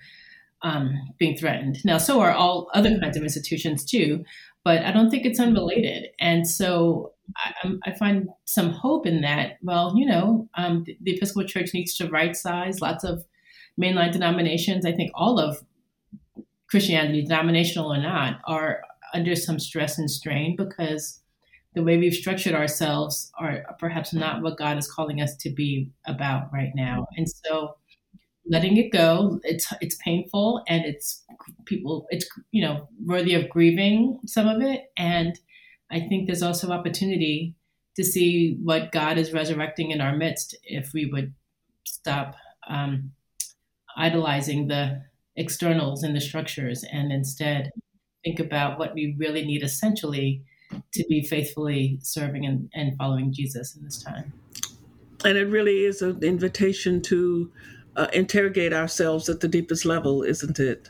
um, 0.62 0.95
being 1.19 1.37
threatened. 1.37 1.79
Now, 1.85 1.99
so 1.99 2.21
are 2.21 2.33
all 2.33 2.71
other 2.75 2.99
kinds 2.99 3.17
of 3.17 3.23
institutions 3.23 3.85
too, 3.85 4.25
but 4.64 4.83
I 4.83 4.93
don't 4.93 5.11
think 5.11 5.25
it's 5.25 5.40
unrelated. 5.40 6.09
And 6.21 6.47
so 6.47 7.12
I, 7.37 7.73
I 7.85 7.93
find 7.93 8.29
some 8.45 8.71
hope 8.71 9.07
in 9.07 9.23
that. 9.23 9.59
Well, 9.62 9.95
you 9.97 10.07
know, 10.07 10.49
um, 10.57 10.85
the, 10.85 10.97
the 11.00 11.17
Episcopal 11.17 11.49
Church 11.49 11.71
needs 11.73 11.97
to 11.97 12.09
right 12.09 12.37
size 12.37 12.81
lots 12.81 13.05
of 13.05 13.25
mainline 13.81 14.12
denominations. 14.12 14.85
I 14.85 14.93
think 14.93 15.12
all 15.14 15.38
of 15.38 15.64
Christianity, 16.69 17.23
denominational 17.23 17.93
or 17.93 17.99
not, 17.99 18.40
are 18.45 18.83
under 19.12 19.35
some 19.35 19.59
stress 19.59 19.99
and 19.99 20.11
strain 20.11 20.57
because 20.57 21.21
the 21.75 21.83
way 21.83 21.97
we've 21.97 22.14
structured 22.14 22.55
ourselves 22.55 23.31
are 23.38 23.64
perhaps 23.79 24.12
not 24.12 24.43
what 24.43 24.59
God 24.59 24.76
is 24.76 24.90
calling 24.90 25.21
us 25.21 25.37
to 25.37 25.50
be 25.50 25.90
about 26.07 26.52
right 26.52 26.73
now. 26.75 27.07
And 27.17 27.29
so 27.29 27.76
letting 28.47 28.76
it 28.76 28.90
go. 28.90 29.40
It's 29.42 29.73
it's 29.80 29.97
painful 29.97 30.62
and 30.68 30.85
it's 30.85 31.25
people 31.66 32.06
it's 32.11 32.26
you 32.50 32.62
know 32.62 32.88
worthy 33.04 33.35
of 33.35 33.49
grieving 33.49 34.18
some 34.26 34.49
of 34.49 34.62
it. 34.62 34.85
And 34.97 35.38
I 35.90 36.00
think 36.00 36.26
there's 36.26 36.42
also 36.42 36.70
opportunity 36.70 37.54
to 37.97 38.04
see 38.04 38.56
what 38.62 38.92
God 38.92 39.18
is 39.18 39.32
resurrecting 39.32 39.90
in 39.90 40.00
our 40.00 40.16
midst 40.16 40.56
if 40.62 40.92
we 40.94 41.06
would 41.06 41.35
stop 41.85 42.37
um, 42.68 43.12
idolizing 43.97 44.68
the 44.68 45.02
externals 45.37 46.02
and 46.02 46.14
the 46.14 46.20
structures 46.20 46.85
and 46.92 47.12
instead 47.12 47.70
think 48.25 48.38
about 48.38 48.78
what 48.78 48.94
we 48.94 49.14
really 49.18 49.44
need 49.44 49.62
essentially 49.62 50.42
to 50.92 51.04
be 51.09 51.23
faithfully 51.23 51.99
serving 52.02 52.47
and, 52.47 52.70
and 52.75 52.97
following 52.97 53.32
Jesus 53.32 53.75
in 53.75 53.85
this 53.85 54.02
time. 54.02 54.32
And 55.25 55.37
it 55.37 55.47
really 55.47 55.85
is 55.85 56.02
an 56.02 56.23
invitation 56.23 57.02
to 57.02 57.50
uh, 57.97 58.09
interrogate 58.12 58.73
ourselves 58.73 59.28
at 59.28 59.40
the 59.40 59.49
deepest 59.49 59.85
level, 59.85 60.23
isn't 60.23 60.59
it? 60.59 60.88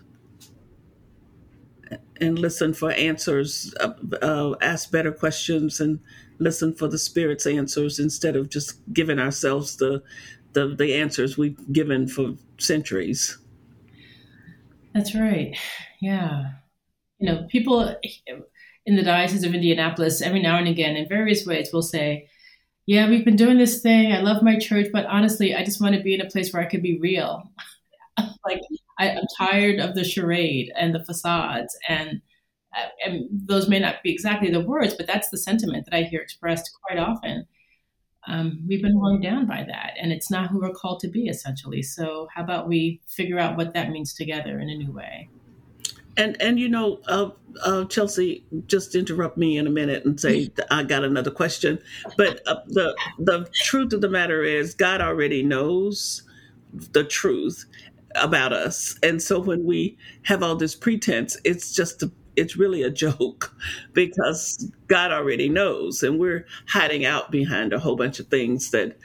And 2.21 2.39
listen 2.39 2.75
for 2.75 2.93
answers, 2.93 3.75
uh, 3.81 3.93
uh, 4.21 4.55
ask 4.61 4.91
better 4.91 5.11
questions, 5.11 5.81
and 5.81 6.01
listen 6.39 6.75
for 6.75 6.89
the 6.89 6.99
Spirit's 6.99 7.47
answers 7.47 7.99
instead 7.99 8.37
of 8.37 8.51
just 8.51 8.79
giving 8.93 9.19
ourselves 9.19 9.77
the 9.77 10.03
the, 10.53 10.75
the 10.75 10.95
answers 10.95 11.39
we've 11.39 11.73
given 11.73 12.09
for 12.09 12.35
centuries. 12.59 13.39
That's 14.95 15.15
right. 15.15 15.57
Yeah. 16.01 16.51
You 17.19 17.27
know, 17.27 17.47
people 17.49 17.95
in 18.87 18.97
the 18.97 19.03
Diocese 19.03 19.45
of 19.45 19.55
Indianapolis, 19.55 20.23
every 20.23 20.43
now 20.43 20.59
and 20.59 20.67
again, 20.67 20.97
in 20.97 21.09
various 21.09 21.47
ways, 21.47 21.71
will 21.73 21.83
say, 21.83 22.29
yeah, 22.91 23.09
we've 23.09 23.25
been 23.25 23.37
doing 23.37 23.57
this 23.57 23.81
thing. 23.81 24.13
I 24.13 24.19
love 24.19 24.43
my 24.43 24.59
church, 24.59 24.89
but 24.93 25.07
honestly, 25.07 25.55
I 25.55 25.65
just 25.65 25.81
want 25.81 25.95
to 25.95 26.03
be 26.03 26.13
in 26.13 26.21
a 26.21 26.29
place 26.29 26.53
where 26.53 26.61
I 26.61 26.67
could 26.67 26.83
be 26.83 26.99
real. 26.99 27.49
like 28.45 28.61
I, 28.99 29.11
am 29.11 29.23
tired 29.39 29.79
of 29.79 29.95
the 29.95 30.03
charade 30.03 30.73
and 30.75 30.93
the 30.93 31.05
facades, 31.05 31.79
and 31.89 32.21
uh, 32.77 32.89
and 33.07 33.29
those 33.31 33.69
may 33.69 33.79
not 33.79 34.03
be 34.03 34.11
exactly 34.11 34.51
the 34.51 34.63
words, 34.63 34.95
but 34.95 35.07
that's 35.07 35.29
the 35.29 35.39
sentiment 35.39 35.85
that 35.85 35.97
I 35.97 36.03
hear 36.03 36.21
expressed 36.21 36.73
quite 36.83 36.99
often. 36.99 37.47
Um, 38.27 38.61
we've 38.67 38.83
been 38.83 38.99
worn 38.99 39.21
down 39.21 39.47
by 39.47 39.63
that, 39.69 39.93
and 39.97 40.11
it's 40.11 40.29
not 40.29 40.51
who 40.51 40.59
we're 40.59 40.73
called 40.73 40.99
to 41.03 41.09
be, 41.09 41.29
essentially. 41.29 41.83
So, 41.83 42.27
how 42.35 42.43
about 42.43 42.67
we 42.67 43.01
figure 43.07 43.39
out 43.39 43.57
what 43.57 43.73
that 43.75 43.91
means 43.91 44.15
together 44.15 44.59
in 44.59 44.69
a 44.69 44.75
new 44.75 44.91
way? 44.91 45.29
And 46.17 46.43
and 46.43 46.59
you 46.59 46.69
know, 46.69 46.99
uh, 47.07 47.31
uh, 47.65 47.85
Chelsea, 47.87 48.45
just 48.67 48.95
interrupt 48.95 49.37
me 49.37 49.57
in 49.57 49.67
a 49.67 49.71
minute 49.71 50.05
and 50.05 50.19
say 50.19 50.51
I 50.71 50.83
got 50.83 51.05
another 51.05 51.31
question. 51.31 51.79
But 52.17 52.41
uh, 52.47 52.61
the 52.67 52.97
the 53.19 53.49
truth 53.63 53.93
of 53.93 54.01
the 54.01 54.09
matter 54.09 54.43
is, 54.43 54.75
God 54.75 55.01
already 55.01 55.43
knows 55.43 56.23
the 56.93 57.05
truth 57.05 57.65
about 58.15 58.53
us, 58.53 58.99
and 59.03 59.23
so 59.23 59.41
when 59.41 59.65
we 59.65 59.97
have 60.23 60.43
all 60.43 60.57
this 60.57 60.75
pretense, 60.75 61.37
it's 61.45 61.73
just 61.75 62.03
a, 62.03 62.11
it's 62.37 62.57
really 62.57 62.83
a 62.83 62.91
joke 62.91 63.55
because 63.93 64.71
God 64.87 65.13
already 65.13 65.49
knows, 65.49 66.03
and 66.03 66.19
we're 66.19 66.47
hiding 66.69 67.05
out 67.05 67.31
behind 67.31 67.73
a 67.73 67.79
whole 67.79 67.97
bunch 67.97 68.21
of 68.21 68.29
things 68.29 68.71
that 68.71 68.97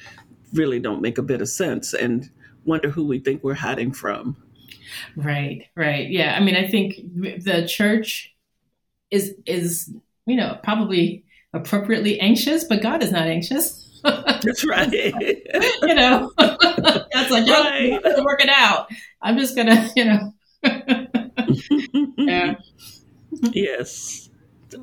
really 0.53 0.79
don't 0.79 1.01
make 1.01 1.17
a 1.17 1.23
bit 1.23 1.41
of 1.41 1.49
sense, 1.49 1.93
and 1.93 2.29
wonder 2.63 2.89
who 2.89 3.05
we 3.05 3.19
think 3.19 3.43
we're 3.43 3.53
hiding 3.53 3.91
from. 3.91 4.37
Right, 5.15 5.67
right. 5.75 6.09
Yeah. 6.09 6.35
I 6.35 6.39
mean, 6.39 6.55
I 6.55 6.67
think 6.67 6.95
the 7.43 7.67
church 7.67 8.34
is 9.15 9.33
is 9.45 9.93
you 10.25 10.35
know 10.35 10.59
probably 10.63 11.23
appropriately 11.53 12.19
anxious, 12.19 12.65
but 12.65 12.81
God 12.81 13.01
is 13.01 13.11
not 13.11 13.27
anxious. 13.27 13.81
That's 14.03 14.65
right. 14.67 14.91
you 14.91 15.95
know, 15.95 16.31
that's 16.37 17.31
like 17.31 17.47
right. 17.47 17.99
work 18.23 18.43
it 18.43 18.49
out. 18.49 18.87
I'm 19.19 19.35
just 19.35 19.55
gonna, 19.55 19.89
you 19.95 20.05
know. 20.05 20.33
yeah. 22.17 22.55
Yes. 23.51 24.29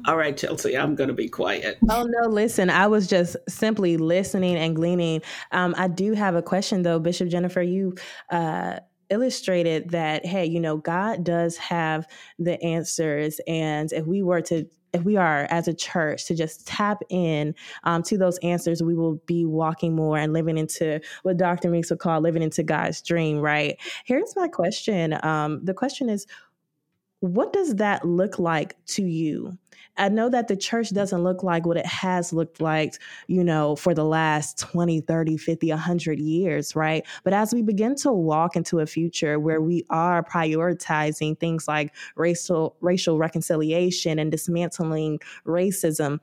All 0.06 0.16
right, 0.16 0.36
Chelsea, 0.36 0.76
I'm 0.76 0.96
going 0.96 1.08
to 1.08 1.14
be 1.14 1.28
quiet. 1.28 1.78
Oh, 1.88 2.02
no, 2.02 2.28
listen, 2.28 2.70
I 2.70 2.88
was 2.88 3.06
just 3.06 3.36
simply 3.48 3.96
listening 3.96 4.56
and 4.56 4.74
gleaning. 4.74 5.22
Um, 5.52 5.74
I 5.76 5.86
do 5.86 6.14
have 6.14 6.34
a 6.34 6.42
question, 6.42 6.82
though, 6.82 6.98
Bishop 6.98 7.28
Jennifer. 7.28 7.62
You 7.62 7.94
uh, 8.30 8.78
illustrated 9.12 9.90
that 9.90 10.24
hey 10.24 10.44
you 10.44 10.58
know 10.58 10.76
god 10.76 11.22
does 11.22 11.56
have 11.56 12.06
the 12.38 12.60
answers 12.62 13.40
and 13.46 13.92
if 13.92 14.06
we 14.06 14.22
were 14.22 14.40
to 14.40 14.66
if 14.92 15.04
we 15.04 15.16
are 15.16 15.46
as 15.50 15.68
a 15.68 15.74
church 15.74 16.26
to 16.26 16.34
just 16.34 16.66
tap 16.66 17.02
in 17.08 17.54
um, 17.84 18.02
to 18.02 18.18
those 18.18 18.38
answers, 18.38 18.82
we 18.82 18.94
will 18.94 19.14
be 19.26 19.44
walking 19.44 19.94
more 19.94 20.18
and 20.18 20.32
living 20.32 20.58
into 20.58 21.00
what 21.22 21.36
Dr. 21.36 21.70
Meeks 21.70 21.90
would 21.90 21.98
call 21.98 22.20
living 22.20 22.42
into 22.42 22.62
God's 22.62 23.00
dream, 23.00 23.38
right? 23.38 23.80
Here's 24.04 24.36
my 24.36 24.48
question. 24.48 25.18
Um, 25.24 25.64
the 25.64 25.74
question 25.74 26.08
is, 26.08 26.26
what 27.20 27.52
does 27.52 27.76
that 27.76 28.04
look 28.04 28.38
like 28.38 28.76
to 28.86 29.02
you? 29.02 29.56
I 29.98 30.08
know 30.08 30.30
that 30.30 30.48
the 30.48 30.56
church 30.56 30.92
doesn't 30.94 31.22
look 31.22 31.42
like 31.42 31.66
what 31.66 31.76
it 31.76 31.86
has 31.86 32.32
looked 32.32 32.60
like, 32.60 32.94
you 33.26 33.44
know, 33.44 33.76
for 33.76 33.94
the 33.94 34.04
last 34.04 34.58
20, 34.58 35.02
30, 35.02 35.36
50, 35.36 35.68
100 35.68 36.18
years, 36.18 36.74
right? 36.74 37.04
But 37.24 37.34
as 37.34 37.52
we 37.52 37.62
begin 37.62 37.94
to 37.96 38.12
walk 38.12 38.56
into 38.56 38.80
a 38.80 38.86
future 38.86 39.38
where 39.38 39.60
we 39.60 39.84
are 39.90 40.22
prioritizing 40.24 41.38
things 41.38 41.68
like 41.68 41.94
racial 42.16 42.76
racial 42.80 43.18
reconciliation 43.18 44.18
and 44.18 44.30
dismantling 44.30 45.20
racism, 45.46 46.20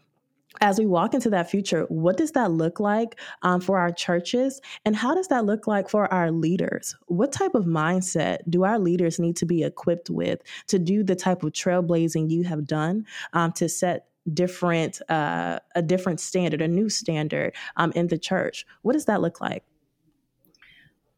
as 0.62 0.79
we 0.79 0.86
walk 0.86 1.13
into 1.13 1.29
that 1.29 1.50
future, 1.50 1.86
what 1.89 2.18
does 2.18 2.32
that 2.32 2.51
look 2.51 2.79
like 2.79 3.20
um, 3.44 3.62
for 3.62 3.77
our 3.77 3.91
churches? 3.91 4.60
And 4.84 4.96
how 4.96 5.13
does 5.13 5.27
that 5.27 5.46
look 5.46 5.68
like 5.68 5.89
for 5.89 6.12
our 6.12 6.32
leaders? 6.32 6.96
What 7.06 7.32
type 7.32 7.56
of 7.56 7.65
mindset 7.65 8.39
do 8.50 8.63
our 8.63 8.79
leaders 8.79 9.20
need 9.20 9.36
to 9.38 9.46
be 9.46 9.63
equipped 9.63 10.10
with 10.10 10.41
to 10.68 10.79
do 10.79 11.03
the 11.03 11.15
type 11.15 11.44
of 11.44 11.51
trailblazing 11.51 12.29
you 12.29 12.44
have 12.44 12.65
done 12.65 13.06
um, 13.34 13.51
to 13.53 13.70
set 13.70 14.08
different 14.34 15.01
uh, 15.10 15.60
a 15.75 15.82
different 15.82 16.20
standard, 16.20 16.62
a 16.62 16.68
new 16.68 16.89
standard 16.89 17.56
um, 17.77 17.91
in 17.96 18.08
the 18.08 18.18
church? 18.18 18.65
What 18.82 18.94
does 18.94 19.06
that 19.06 19.22
look 19.22 19.39
like? 19.39 19.63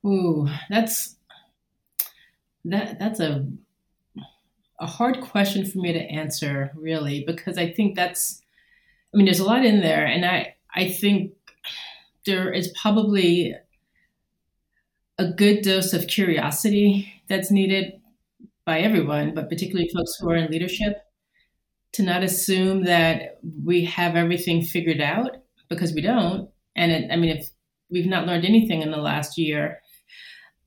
Ooh, 0.06 0.48
that's 0.70 1.16
that 2.66 3.00
that's 3.00 3.20
a 3.20 3.48
a 4.80 4.88
hard 4.88 5.22
question 5.22 5.64
for 5.64 5.78
me 5.78 5.94
to 5.94 6.00
answer, 6.00 6.72
really, 6.76 7.24
because 7.26 7.58
I 7.58 7.72
think 7.72 7.96
that's 7.96 8.41
I 9.14 9.18
mean, 9.18 9.26
there's 9.26 9.40
a 9.40 9.46
lot 9.46 9.66
in 9.66 9.82
there, 9.82 10.06
and 10.06 10.26
I 10.26 10.56
I 10.74 10.90
think 10.90 11.34
there 12.26 12.52
is 12.52 12.74
probably 12.82 13.56
a 15.18 15.32
good 15.32 15.62
dose 15.62 15.94
of 15.94 16.08
curiosity 16.08 17.12
that's 17.28 17.52
needed 17.52 17.94
by 18.66 18.80
everyone, 18.80 19.34
but 19.34 19.50
particularly 19.50 19.90
folks 19.90 20.16
who 20.20 20.30
are 20.30 20.36
in 20.36 20.52
leadership, 20.52 20.98
to 21.94 22.04
not 22.04 22.24
assume 22.24 22.84
that 22.86 23.40
we 23.64 23.86
have 23.86 24.16
everything 24.16 24.64
figured 24.64 25.02
out 25.02 25.38
because 25.70 25.94
we 25.94 26.02
don't. 26.02 26.50
And 26.76 26.92
it, 26.92 27.12
I 27.12 27.18
mean, 27.18 27.38
if 27.38 27.50
we've 27.90 28.08
not 28.08 28.28
learned 28.28 28.46
anything 28.46 28.82
in 28.82 28.92
the 28.92 28.98
last 28.98 29.38
year, 29.38 29.82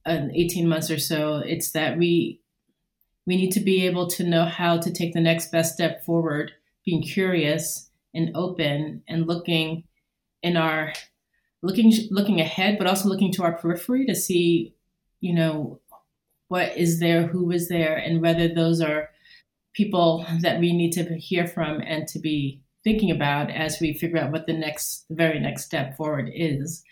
uh, 0.07 0.27
18 0.35 0.69
months 0.69 0.91
or 0.91 0.99
so, 0.99 1.39
it's 1.39 1.73
that 1.73 1.99
we 1.99 2.41
we 3.27 3.37
need 3.37 3.53
to 3.53 3.61
be 3.61 3.87
able 3.87 4.09
to 4.09 4.25
know 4.25 4.45
how 4.45 4.79
to 4.79 4.93
take 4.93 5.15
the 5.15 5.21
next 5.21 5.53
best 5.53 5.75
step 5.75 6.05
forward, 6.05 6.53
being 6.85 7.03
curious 7.03 7.84
and 8.14 8.30
open 8.35 9.02
and 9.09 9.26
looking 9.26 9.85
in 10.42 10.56
our 10.56 10.92
looking 11.62 11.92
looking 12.11 12.40
ahead 12.40 12.78
but 12.78 12.87
also 12.87 13.09
looking 13.09 13.33
to 13.33 13.42
our 13.42 13.56
periphery 13.56 14.06
to 14.06 14.14
see 14.14 14.75
you 15.21 15.35
know 15.35 15.80
what 16.49 16.76
is 16.76 17.00
there 17.00 17.26
who 17.26 17.50
is 17.50 17.68
there 17.68 17.97
and 17.97 18.21
whether 18.21 18.49
those 18.49 18.80
are 18.80 19.11
people 19.75 20.25
that 20.40 20.61
we 20.61 20.73
need 20.73 20.92
to 20.92 21.02
hear 21.16 21.47
from 21.47 21.80
and 21.80 22.06
to 22.09 22.18
be 22.18 22.61
thinking 22.85 23.11
about 23.11 23.50
as 23.50 23.80
we 23.80 23.94
figure 23.94 24.18
out 24.18 24.30
what 24.30 24.47
the 24.47 24.52
next 24.52 25.06
the 25.09 25.14
very 25.14 25.40
next 25.40 25.64
step 25.64 25.97
forward 25.97 26.30
is. 26.33 26.85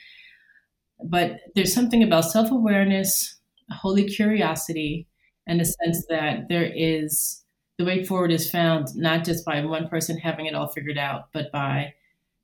But 1.05 1.41
there's 1.55 1.75
something 1.75 2.03
about 2.03 2.25
self-awareness 2.25 3.37
holy 3.71 4.05
curiosity 4.05 5.07
and 5.47 5.61
a 5.61 5.65
sense 5.65 6.05
that 6.09 6.49
there 6.49 6.71
is 6.75 7.42
the 7.79 7.85
way 7.85 8.05
forward 8.05 8.31
is 8.31 8.51
found 8.51 8.89
not 8.95 9.25
just 9.25 9.45
by 9.45 9.65
one 9.65 9.89
person 9.89 10.19
having 10.19 10.47
it 10.47 10.55
all 10.55 10.69
figured 10.69 10.99
out, 10.99 11.29
but 11.33 11.51
by 11.53 11.95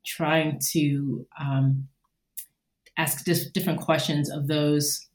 trying 0.05 0.59
to 0.71 1.25
um, 1.39 1.87
ask 2.97 3.25
just 3.25 3.53
different 3.53 3.79
questions 3.79 4.29
of 4.29 4.47
those 4.47 5.07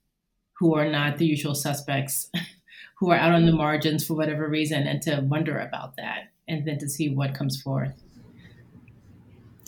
who 0.58 0.74
are 0.74 0.88
not 0.88 1.18
the 1.18 1.26
usual 1.26 1.54
suspects, 1.54 2.30
who 2.98 3.10
are 3.10 3.16
out 3.16 3.32
on 3.32 3.46
the 3.46 3.52
margins 3.52 4.06
for 4.06 4.14
whatever 4.14 4.48
reason, 4.48 4.86
and 4.86 5.02
to 5.02 5.20
wonder 5.22 5.58
about 5.58 5.96
that 5.96 6.30
and 6.46 6.66
then 6.66 6.78
to 6.78 6.88
see 6.88 7.08
what 7.08 7.34
comes 7.34 7.60
forth. 7.60 8.02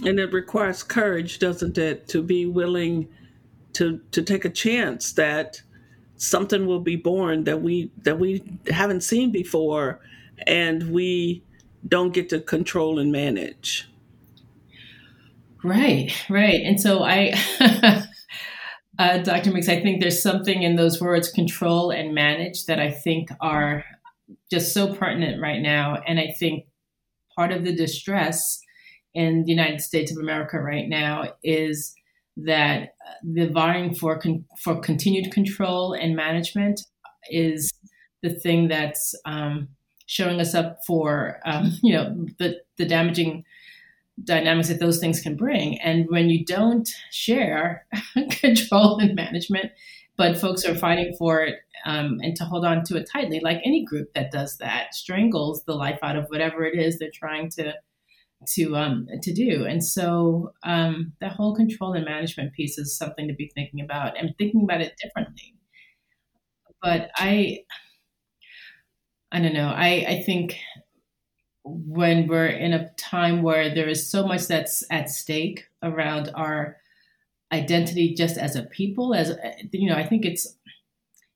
And 0.04 0.20
it 0.20 0.32
requires 0.32 0.82
courage, 0.82 1.38
doesn't 1.38 1.78
it, 1.78 2.06
to 2.08 2.22
be 2.22 2.46
willing 2.46 3.08
to 3.72 4.00
to 4.12 4.22
take 4.22 4.44
a 4.44 4.50
chance 4.50 5.12
that 5.12 5.60
something 6.16 6.66
will 6.66 6.80
be 6.80 6.96
born 6.96 7.44
that 7.44 7.60
we 7.60 7.90
that 8.02 8.18
we 8.18 8.42
haven't 8.70 9.02
seen 9.02 9.30
before 9.30 10.00
and 10.46 10.92
we 10.92 11.42
don't 11.86 12.12
get 12.12 12.28
to 12.30 12.40
control 12.40 12.98
and 12.98 13.12
manage. 13.12 13.88
Right, 15.62 16.12
right. 16.28 16.60
And 16.62 16.80
so 16.80 17.02
I, 17.02 17.34
uh, 18.98 19.18
Dr. 19.18 19.50
Meeks, 19.50 19.68
I 19.68 19.80
think 19.80 20.00
there's 20.00 20.22
something 20.22 20.62
in 20.62 20.76
those 20.76 21.00
words, 21.00 21.28
control 21.30 21.90
and 21.90 22.14
manage, 22.14 22.66
that 22.66 22.78
I 22.78 22.90
think 22.90 23.30
are 23.40 23.84
just 24.50 24.72
so 24.72 24.94
pertinent 24.94 25.40
right 25.40 25.60
now. 25.60 26.00
And 26.06 26.20
I 26.20 26.34
think 26.38 26.66
part 27.34 27.52
of 27.52 27.64
the 27.64 27.74
distress 27.74 28.60
in 29.14 29.44
the 29.44 29.50
United 29.50 29.80
States 29.80 30.12
of 30.12 30.18
America 30.18 30.60
right 30.60 30.88
now 30.88 31.24
is 31.42 31.94
that 32.36 32.90
the 33.22 33.48
vying 33.48 33.94
for 33.94 34.18
con- 34.18 34.44
for 34.62 34.78
continued 34.80 35.32
control 35.32 35.94
and 35.94 36.14
management 36.14 36.80
is 37.30 37.72
the 38.22 38.30
thing 38.30 38.68
that's 38.68 39.14
um, 39.24 39.68
showing 40.06 40.40
us 40.40 40.54
up 40.54 40.78
for 40.86 41.40
um, 41.44 41.72
you 41.82 41.94
know 41.94 42.26
the 42.38 42.60
the 42.76 42.86
damaging 42.86 43.44
dynamics 44.22 44.68
that 44.68 44.80
those 44.80 44.98
things 44.98 45.20
can 45.20 45.36
bring. 45.36 45.78
And 45.80 46.06
when 46.08 46.30
you 46.30 46.44
don't 46.44 46.88
share 47.10 47.86
control 48.30 48.98
and 48.98 49.14
management, 49.14 49.72
but 50.16 50.38
folks 50.38 50.64
are 50.64 50.74
fighting 50.74 51.14
for 51.18 51.42
it 51.42 51.56
um, 51.84 52.18
and 52.22 52.34
to 52.36 52.44
hold 52.44 52.64
on 52.64 52.82
to 52.84 52.96
it 52.96 53.08
tightly, 53.10 53.40
like 53.40 53.60
any 53.64 53.84
group 53.84 54.14
that 54.14 54.32
does 54.32 54.56
that, 54.58 54.94
strangles 54.94 55.64
the 55.64 55.74
life 55.74 55.98
out 56.02 56.16
of 56.16 56.26
whatever 56.28 56.64
it 56.64 56.78
is 56.78 56.98
they're 56.98 57.10
trying 57.12 57.50
to 57.50 57.74
to 58.54 58.76
um, 58.76 59.06
to 59.22 59.32
do. 59.32 59.64
And 59.64 59.84
so 59.84 60.52
um, 60.62 61.12
that 61.20 61.32
whole 61.32 61.54
control 61.54 61.94
and 61.94 62.04
management 62.04 62.52
piece 62.52 62.78
is 62.78 62.96
something 62.96 63.28
to 63.28 63.34
be 63.34 63.50
thinking 63.54 63.80
about 63.80 64.18
and 64.18 64.34
thinking 64.38 64.62
about 64.64 64.80
it 64.80 64.94
differently. 65.02 65.54
But 66.82 67.10
I 67.16 67.60
I 69.32 69.40
don't 69.40 69.54
know. 69.54 69.68
I, 69.68 70.04
I 70.08 70.22
think 70.22 70.58
when 71.64 72.28
we're 72.28 72.46
in 72.46 72.72
a 72.72 72.90
time 72.92 73.42
where 73.42 73.74
there 73.74 73.88
is 73.88 74.08
so 74.08 74.26
much 74.26 74.46
that's 74.46 74.84
at 74.90 75.10
stake 75.10 75.64
around 75.82 76.30
our 76.34 76.76
identity 77.52 78.14
just 78.14 78.38
as 78.38 78.56
a 78.56 78.62
people, 78.62 79.14
as 79.14 79.36
you 79.72 79.88
know, 79.88 79.96
I 79.96 80.06
think 80.06 80.24
it's 80.24 80.56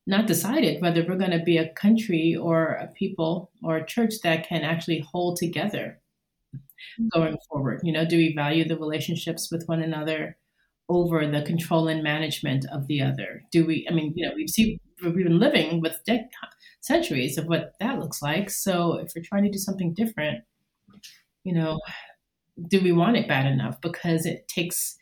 not 0.07 0.27
decided 0.27 0.81
whether 0.81 1.05
we're 1.07 1.17
going 1.17 1.31
to 1.33 1.45
be 1.45 1.59
a 1.59 1.73
country 1.75 2.37
or 2.37 2.75
a 2.75 2.89
people 2.89 3.51
or 3.63 3.77
a 3.77 3.87
church 3.87 4.15
that 4.23 4.47
can 4.47 4.63
actually 4.63 5.01
hold 5.01 5.37
together 5.37 6.01
going 7.13 7.37
forward. 7.49 7.81
You 7.83 7.93
know, 7.93 8.05
do 8.05 8.17
we 8.17 8.35
value 8.35 8.67
the 8.67 8.79
relationships 8.79 9.51
with 9.51 9.67
one 9.69 9.83
another 9.83 10.37
over 10.89 11.27
the 11.27 11.43
control 11.43 11.89
and 11.89 12.03
management 12.03 12.67
of 12.73 12.87
the 12.87 13.03
other? 13.03 13.43
Do 13.53 13.67
we? 13.67 13.87
I 13.89 13.93
mean, 13.95 14.13
you 14.17 14.27
know, 14.27 14.35
we've 14.35 14.51
seen 14.51 14.79
we've 15.03 15.15
been 15.15 15.39
living 15.39 15.81
with 15.81 16.01
centuries 16.81 17.39
of 17.39 17.47
what 17.47 17.75
that 17.81 17.99
looks 17.99 18.23
like. 18.23 18.51
So 18.51 18.95
if 18.95 19.13
we're 19.15 19.23
trying 19.23 19.45
to 19.45 19.51
do 19.51 19.59
something 19.59 19.95
different, 19.95 20.45
you 21.45 21.55
know, 21.55 21.81
do 22.69 22.81
we 22.81 22.93
want 22.93 23.17
it 23.17 23.29
bad 23.29 23.47
enough? 23.47 23.81
Because 23.81 24.27
it 24.27 24.49
takes 24.49 24.97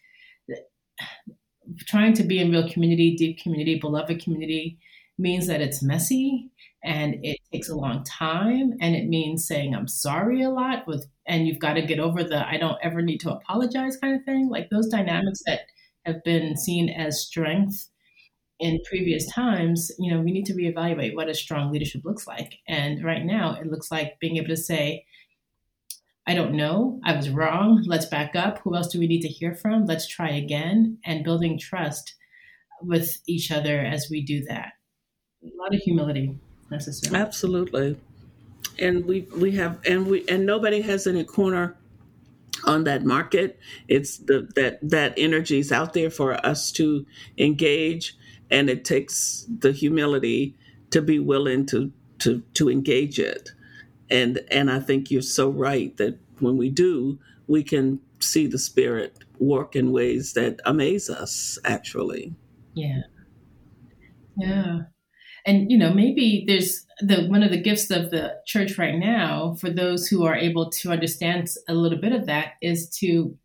trying 1.86 2.14
to 2.14 2.24
be 2.24 2.38
in 2.38 2.50
real 2.50 2.68
community, 2.68 3.14
deep 3.14 3.38
community, 3.38 3.78
beloved 3.78 4.22
community 4.22 4.78
means 5.18 5.46
that 5.46 5.60
it's 5.60 5.82
messy 5.82 6.50
and 6.84 7.16
it 7.22 7.38
takes 7.52 7.68
a 7.68 7.74
long 7.74 8.04
time 8.04 8.72
and 8.80 8.94
it 8.94 9.08
means 9.08 9.46
saying 9.46 9.74
I'm 9.74 9.88
sorry 9.88 10.42
a 10.42 10.50
lot 10.50 10.86
with 10.86 11.06
and 11.26 11.46
you've 11.46 11.58
got 11.58 11.74
to 11.74 11.82
get 11.82 11.98
over 11.98 12.22
the 12.22 12.48
I 12.48 12.56
don't 12.56 12.78
ever 12.82 13.02
need 13.02 13.18
to 13.20 13.32
apologize 13.32 13.96
kind 13.96 14.14
of 14.14 14.24
thing. 14.24 14.48
Like 14.48 14.70
those 14.70 14.88
dynamics 14.88 15.40
that 15.46 15.62
have 16.06 16.22
been 16.24 16.56
seen 16.56 16.88
as 16.88 17.20
strength 17.20 17.90
in 18.58 18.80
previous 18.84 19.30
times, 19.30 19.92
you 19.98 20.12
know, 20.12 20.20
we 20.20 20.32
need 20.32 20.46
to 20.46 20.54
reevaluate 20.54 21.14
what 21.14 21.28
a 21.28 21.34
strong 21.34 21.70
leadership 21.70 22.04
looks 22.04 22.26
like. 22.26 22.58
And 22.66 23.04
right 23.04 23.24
now, 23.24 23.54
it 23.54 23.70
looks 23.70 23.90
like 23.90 24.18
being 24.20 24.36
able 24.36 24.48
to 24.48 24.56
say, 24.56 25.04
I 26.26 26.34
don't 26.34 26.54
know, 26.54 27.00
I 27.04 27.16
was 27.16 27.30
wrong, 27.30 27.82
let's 27.86 28.06
back 28.06 28.36
up. 28.36 28.58
Who 28.58 28.74
else 28.74 28.88
do 28.88 28.98
we 28.98 29.06
need 29.06 29.22
to 29.22 29.28
hear 29.28 29.54
from? 29.54 29.86
Let's 29.86 30.06
try 30.06 30.30
again, 30.30 30.98
and 31.04 31.24
building 31.24 31.58
trust 31.58 32.14
with 32.82 33.18
each 33.26 33.50
other 33.50 33.80
as 33.80 34.08
we 34.10 34.22
do 34.22 34.44
that. 34.44 34.72
A 35.42 35.56
lot 35.56 35.74
of 35.74 35.80
humility 35.80 36.36
necessary. 36.70 37.16
Absolutely. 37.16 37.96
And 38.78 39.06
we 39.06 39.22
we 39.36 39.52
have 39.52 39.80
and 39.86 40.06
we 40.06 40.28
and 40.28 40.44
nobody 40.44 40.80
has 40.82 41.06
any 41.06 41.24
corner 41.24 41.76
on 42.64 42.84
that 42.84 43.04
market. 43.04 43.58
It's 43.88 44.18
the 44.18 44.48
that 44.54 44.78
that 44.82 45.14
energy 45.16 45.58
is 45.58 45.72
out 45.72 45.94
there 45.94 46.10
for 46.10 46.34
us 46.44 46.70
to 46.72 47.06
engage 47.38 48.16
and 48.50 48.70
it 48.70 48.84
takes 48.84 49.46
the 49.48 49.72
humility 49.72 50.56
to 50.90 51.02
be 51.02 51.18
willing 51.18 51.66
to 51.66 51.92
to 52.18 52.42
to 52.54 52.68
engage 52.70 53.18
it. 53.18 53.50
And 54.10 54.40
and 54.50 54.70
i 54.70 54.80
think 54.80 55.10
you're 55.10 55.22
so 55.22 55.50
right 55.50 55.96
that 55.98 56.18
when 56.40 56.56
we 56.56 56.70
do 56.70 57.18
we 57.46 57.62
can 57.62 58.00
see 58.20 58.46
the 58.46 58.58
spirit 58.58 59.18
work 59.38 59.76
in 59.76 59.92
ways 59.92 60.34
that 60.34 60.60
amaze 60.64 61.08
us 61.10 61.58
actually. 61.64 62.34
Yeah. 62.74 63.02
Yeah. 64.36 64.80
And 65.46 65.70
you 65.70 65.78
know 65.78 65.92
maybe 65.92 66.44
there's 66.46 66.86
the 67.00 67.26
one 67.26 67.42
of 67.42 67.50
the 67.50 67.60
gifts 67.60 67.90
of 67.90 68.10
the 68.10 68.36
church 68.46 68.76
right 68.76 68.96
now 68.96 69.56
for 69.60 69.70
those 69.70 70.08
who 70.08 70.24
are 70.24 70.34
able 70.34 70.70
to 70.70 70.90
understand 70.90 71.48
a 71.68 71.74
little 71.74 71.98
bit 71.98 72.12
of 72.12 72.26
that 72.26 72.54
is 72.60 72.88
to 72.98 73.36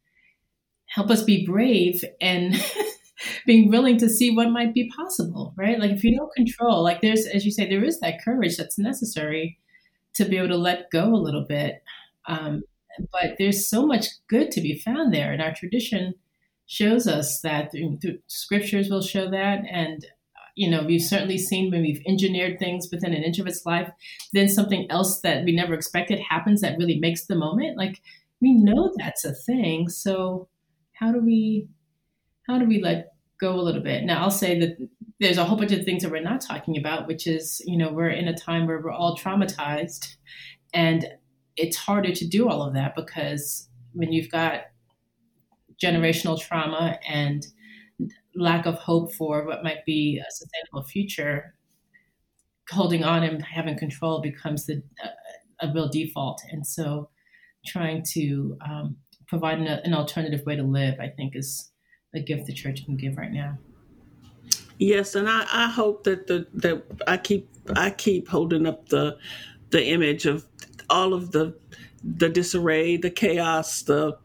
help 0.88 1.10
us 1.10 1.24
be 1.24 1.46
brave 1.46 2.04
and 2.20 2.56
being 3.46 3.70
willing 3.70 3.98
to 3.98 4.10
see 4.10 4.36
what 4.36 4.50
might 4.50 4.74
be 4.74 4.92
possible 4.96 5.54
right 5.56 5.80
like 5.80 5.92
if 5.92 6.04
you 6.04 6.16
don't 6.18 6.34
control 6.36 6.84
like 6.84 7.02
there's 7.02 7.26
as 7.28 7.46
you 7.46 7.52
say 7.52 7.68
there 7.68 7.84
is 7.84 8.00
that 8.00 8.24
courage 8.24 8.58
that's 8.58 8.78
necessary 8.78 9.58
to 10.14 10.26
be 10.26 10.38
able 10.38 10.48
to 10.48 10.58
let 10.58 10.90
go 10.92 11.14
a 11.14 11.16
little 11.16 11.46
bit 11.48 11.84
um, 12.28 12.64
but 13.12 13.36
there's 13.40 13.68
so 13.68 13.86
much 13.86 14.06
good 14.28 14.52
to 14.52 14.62
be 14.62 14.78
found 14.78 15.14
there 15.14 15.32
and 15.32 15.42
our 15.42 15.54
tradition 15.54 16.14
shows 16.66 17.08
us 17.08 17.42
that 17.42 17.72
through, 17.72 17.98
through 18.02 18.20
scriptures 18.28 18.90
will 18.90 19.02
show 19.02 19.30
that 19.30 19.64
and 19.70 20.06
you 20.56 20.70
know, 20.70 20.84
we've 20.84 21.02
certainly 21.02 21.38
seen 21.38 21.72
when 21.72 21.82
we've 21.82 22.02
engineered 22.08 22.60
things 22.60 22.88
within 22.92 23.14
an 23.14 23.24
its 23.24 23.66
life, 23.66 23.90
then 24.34 24.48
something 24.48 24.90
else 24.92 25.22
that 25.22 25.44
we 25.44 25.52
never 25.52 25.74
expected 25.74 26.20
happens 26.20 26.62
that 26.62 26.78
really 26.78 27.00
makes 27.00 27.26
the 27.26 27.36
moment. 27.36 27.78
Like 27.78 28.02
we 28.40 28.54
know 28.54 28.94
that's 28.98 29.26
a 29.26 29.34
thing. 29.34 29.90
So 29.90 30.48
how 30.94 31.12
do 31.12 31.20
we 31.20 31.68
how 32.48 32.60
do 32.60 32.66
we 32.66 32.82
let 32.82 33.13
go 33.40 33.56
a 33.56 33.62
little 33.62 33.82
bit? 33.82 34.04
Now 34.04 34.24
I'll 34.24 34.32
say 34.32 34.60
that 34.60 34.78
there's 35.20 35.38
a 35.38 35.46
whole 35.46 35.58
bunch 35.58 35.72
of 35.72 35.86
things 35.86 36.04
that 36.04 36.12
we're 36.12 36.22
not 36.22 36.42
talking 36.42 36.78
about, 36.78 37.08
which 37.08 37.28
is, 37.28 37.62
you 37.66 37.78
know, 37.78 37.92
we're 37.92 38.10
in 38.10 38.28
a 38.28 38.36
time 38.36 38.68
where 38.68 38.82
we're 38.82 38.92
all 38.92 39.18
traumatized 39.18 40.16
and 40.74 41.06
it's 41.56 41.78
harder 41.78 42.14
to 42.14 42.28
do 42.28 42.50
all 42.50 42.64
of 42.64 42.74
that 42.74 42.96
because 42.96 43.70
when 43.94 44.12
you've 44.12 44.32
got 44.32 44.62
generational 45.84 46.40
trauma 46.40 46.98
and 47.08 47.46
lack 48.36 48.66
of 48.66 48.76
hope 48.76 49.14
for 49.14 49.46
what 49.46 49.64
might 49.64 49.86
be 49.86 50.20
a 50.20 50.32
sustainable 50.32 50.84
future, 50.84 51.56
holding 52.70 53.04
on 53.04 53.24
and 53.24 53.42
having 53.44 53.78
control 53.78 54.22
becomes 54.22 54.66
the, 54.66 54.82
uh, 55.04 55.10
a 55.62 55.72
real 55.74 55.90
default. 55.90 56.42
And 56.52 56.66
so, 56.66 57.10
trying 57.66 58.04
to 58.12 58.58
um, 58.68 58.98
provide 59.28 59.60
an, 59.60 59.68
an, 59.68 59.94
alternative 59.94 60.46
way 60.46 60.56
to 60.56 60.64
live, 60.64 61.00
I 61.00 61.08
think, 61.08 61.34
is 61.36 61.72
a 62.14 62.20
gift 62.20 62.46
the 62.46 62.54
church 62.54 62.86
can 62.86 62.96
give 62.96 63.18
right 63.18 63.32
now. 63.32 63.58
Yes, 64.80 65.16
and 65.16 65.30
I, 65.30 65.46
I 65.52 65.70
hope 65.70 66.04
that 66.04 66.28
the 66.28 66.48
that 66.56 66.84
I 67.08 67.18
keep 67.18 67.50
I 67.76 67.90
keep 67.90 68.28
holding 68.28 68.66
up 68.66 68.90
the 68.90 69.18
the 69.70 69.88
image 69.88 70.26
of 70.26 70.46
all 70.90 71.14
of 71.14 71.32
the 71.32 71.56
the 72.04 72.30
disarray, 72.30 72.98
the 72.98 73.10
chaos, 73.10 73.82
the 73.82 74.18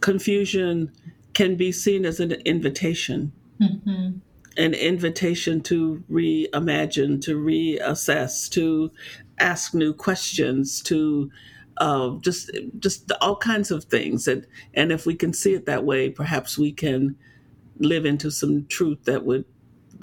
confusion 0.00 0.92
can 1.34 1.56
be 1.56 1.72
seen 1.72 2.04
as 2.04 2.20
an 2.20 2.32
invitation 2.44 3.32
mm-hmm. 3.60 4.18
an 4.56 4.74
invitation 4.74 5.60
to 5.62 6.02
reimagine, 6.10 7.20
to 7.22 7.38
reassess, 7.38 8.50
to 8.50 8.90
ask 9.38 9.74
new 9.74 9.92
questions, 9.92 10.82
to 10.82 11.30
uh, 11.78 12.10
just 12.20 12.50
just 12.78 13.10
all 13.20 13.36
kinds 13.36 13.70
of 13.70 13.84
things. 13.84 14.28
And 14.28 14.46
and 14.74 14.92
if 14.92 15.06
we 15.06 15.14
can 15.14 15.32
see 15.32 15.54
it 15.54 15.66
that 15.66 15.84
way, 15.84 16.10
perhaps 16.10 16.58
we 16.58 16.72
can 16.72 17.16
live 17.78 18.06
into 18.06 18.30
some 18.30 18.66
truth 18.66 19.04
that 19.04 19.24
would 19.24 19.44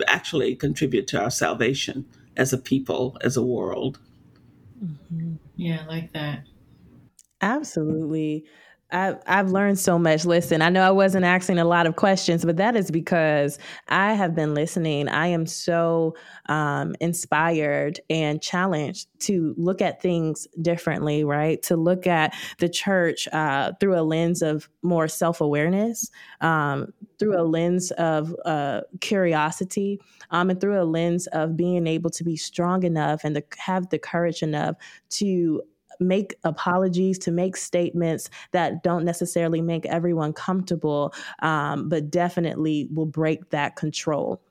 actually 0.08 0.56
contribute 0.56 1.08
to 1.08 1.22
our 1.22 1.30
salvation 1.30 2.06
as 2.36 2.54
a 2.54 2.58
people, 2.58 3.18
as 3.22 3.38
a 3.38 3.44
world. 3.44 4.00
Mm-hmm. 4.84 5.36
Yeah, 5.56 5.82
I 5.84 5.86
like 5.88 6.14
that. 6.14 6.46
Absolutely. 7.42 8.46
I've, 8.94 9.18
I've 9.26 9.50
learned 9.50 9.80
so 9.80 9.98
much. 9.98 10.24
Listen, 10.24 10.62
I 10.62 10.70
know 10.70 10.84
I 10.84 10.92
wasn't 10.92 11.26
asking 11.26 11.58
a 11.58 11.66
lot 11.66 11.88
of 11.88 11.96
questions, 11.96 12.46
but 12.46 12.58
that 12.58 12.76
is 12.76 12.92
because 12.92 13.58
I 13.90 14.14
have 14.14 14.36
been 14.36 14.54
listening. 14.54 15.10
I 15.10 15.28
am 15.28 15.48
so 15.48 16.16
um, 16.46 16.96
inspired 17.00 18.00
and 18.12 18.40
challenged 18.40 19.08
to 19.22 19.56
look 19.58 19.82
at 19.82 20.02
things 20.02 20.48
differently, 20.62 21.24
right? 21.24 21.62
To 21.64 21.76
look 21.76 22.06
at 22.06 22.36
the 22.60 22.70
church 22.70 23.28
uh, 23.34 23.72
through 23.80 24.00
a 24.00 24.04
lens 24.04 24.44
of 24.44 24.70
more 24.84 25.08
self 25.08 25.42
awareness, 25.42 26.12
um, 26.42 26.94
through 27.18 27.40
a 27.40 27.42
lens 27.42 27.90
of 27.92 28.36
uh, 28.46 28.82
curiosity, 29.02 30.00
um, 30.30 30.52
and 30.52 30.62
through 30.62 30.80
a 30.80 30.86
lens 30.86 31.26
of 31.28 31.58
being 31.58 31.88
able 31.88 32.12
to 32.12 32.24
be 32.24 32.38
strong 32.38 32.84
enough 32.84 33.24
and 33.24 33.36
to 33.36 33.44
have 33.58 33.90
the 33.90 33.98
courage 33.98 34.44
enough 34.44 34.76
to 35.10 35.64
make 36.00 36.36
apologies, 36.44 37.18
to 37.20 37.32
make 37.32 37.58
statements 37.58 38.30
that 38.52 38.84
don't 38.84 39.06
necessarily 39.06 39.62
make 39.62 39.86
everyone 39.86 40.34
comfortable, 40.34 41.14
um, 41.42 41.90
but 41.90 42.10
definitely 42.10 42.88
will 42.92 43.06
break 43.06 43.50
that 43.50 43.76
control 43.76 44.42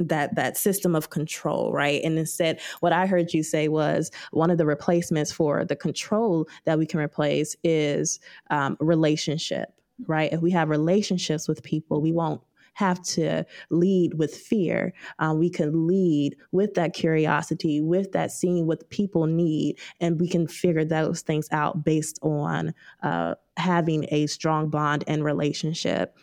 that 0.00 0.34
that 0.34 0.56
system 0.56 0.96
of 0.96 1.10
control 1.10 1.72
right? 1.72 2.02
And 2.02 2.18
instead 2.18 2.60
what 2.80 2.92
i 2.92 3.06
heard 3.06 3.32
you 3.32 3.44
say 3.44 3.68
was 3.68 4.10
one 4.32 4.50
of 4.50 4.58
the 4.58 4.66
replacements 4.66 5.30
for 5.30 5.64
the 5.64 5.76
control 5.76 6.48
that 6.64 6.78
we 6.78 6.86
can 6.86 6.98
replace 6.98 7.54
is 7.62 8.18
um, 8.50 8.76
relationship 8.80 9.68
right? 10.08 10.32
If 10.32 10.40
we 10.40 10.50
have 10.50 10.68
relationships 10.68 11.46
with 11.46 11.62
people 11.62 12.00
we 12.00 12.10
won't 12.10 12.40
have 12.74 13.02
to 13.02 13.44
lead 13.70 14.14
with 14.14 14.34
fear. 14.34 14.92
Um, 15.18 15.38
we 15.38 15.50
can 15.50 15.86
lead 15.86 16.36
with 16.52 16.74
that 16.74 16.94
curiosity, 16.94 17.80
with 17.80 18.12
that 18.12 18.30
seeing 18.30 18.66
what 18.66 18.88
people 18.90 19.26
need, 19.26 19.78
and 20.00 20.20
we 20.20 20.28
can 20.28 20.46
figure 20.46 20.84
those 20.84 21.22
things 21.22 21.48
out 21.50 21.84
based 21.84 22.18
on 22.22 22.74
uh, 23.02 23.34
having 23.56 24.06
a 24.10 24.26
strong 24.26 24.68
bond 24.68 25.04
and 25.06 25.24
relationship 25.24 26.16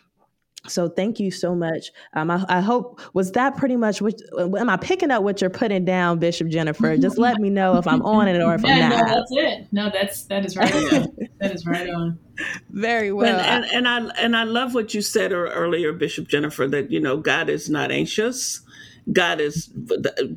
so 0.68 0.88
thank 0.88 1.18
you 1.18 1.30
so 1.30 1.54
much. 1.54 1.90
Um, 2.14 2.30
I, 2.30 2.44
I, 2.48 2.60
hope 2.60 3.00
was 3.14 3.32
that 3.32 3.56
pretty 3.56 3.76
much 3.76 4.00
what 4.00 4.14
am 4.60 4.70
I 4.70 4.76
picking 4.76 5.10
up 5.10 5.22
what 5.22 5.40
you're 5.40 5.50
putting 5.50 5.84
down, 5.84 6.18
Bishop 6.18 6.48
Jennifer? 6.48 6.96
Just 6.96 7.18
let 7.18 7.38
me 7.38 7.50
know 7.50 7.76
if 7.78 7.86
I'm 7.86 8.02
on 8.02 8.28
it 8.28 8.40
or 8.40 8.54
if 8.54 8.62
yeah, 8.62 8.72
I'm 8.72 8.90
not. 8.90 9.06
No, 9.06 9.14
that's 9.14 9.30
it. 9.32 9.68
No, 9.72 9.90
that's 9.90 10.22
that 10.24 10.44
is 10.44 10.56
right 10.56 10.72
on. 10.92 11.16
That 11.42 11.52
is 11.52 11.66
right 11.66 11.90
on. 11.90 12.18
Very 12.70 13.12
well. 13.12 13.38
And, 13.38 13.64
and, 13.64 13.86
and, 13.86 13.88
I 13.88 14.14
and 14.20 14.36
I 14.36 14.44
love 14.44 14.74
what 14.74 14.94
you 14.94 15.02
said 15.02 15.32
earlier, 15.32 15.92
Bishop 15.92 16.28
Jennifer, 16.28 16.68
that 16.68 16.90
you 16.90 17.00
know 17.00 17.16
God 17.16 17.50
is 17.50 17.68
not 17.68 17.90
anxious. 17.90 18.60
God 19.12 19.40
is. 19.40 19.70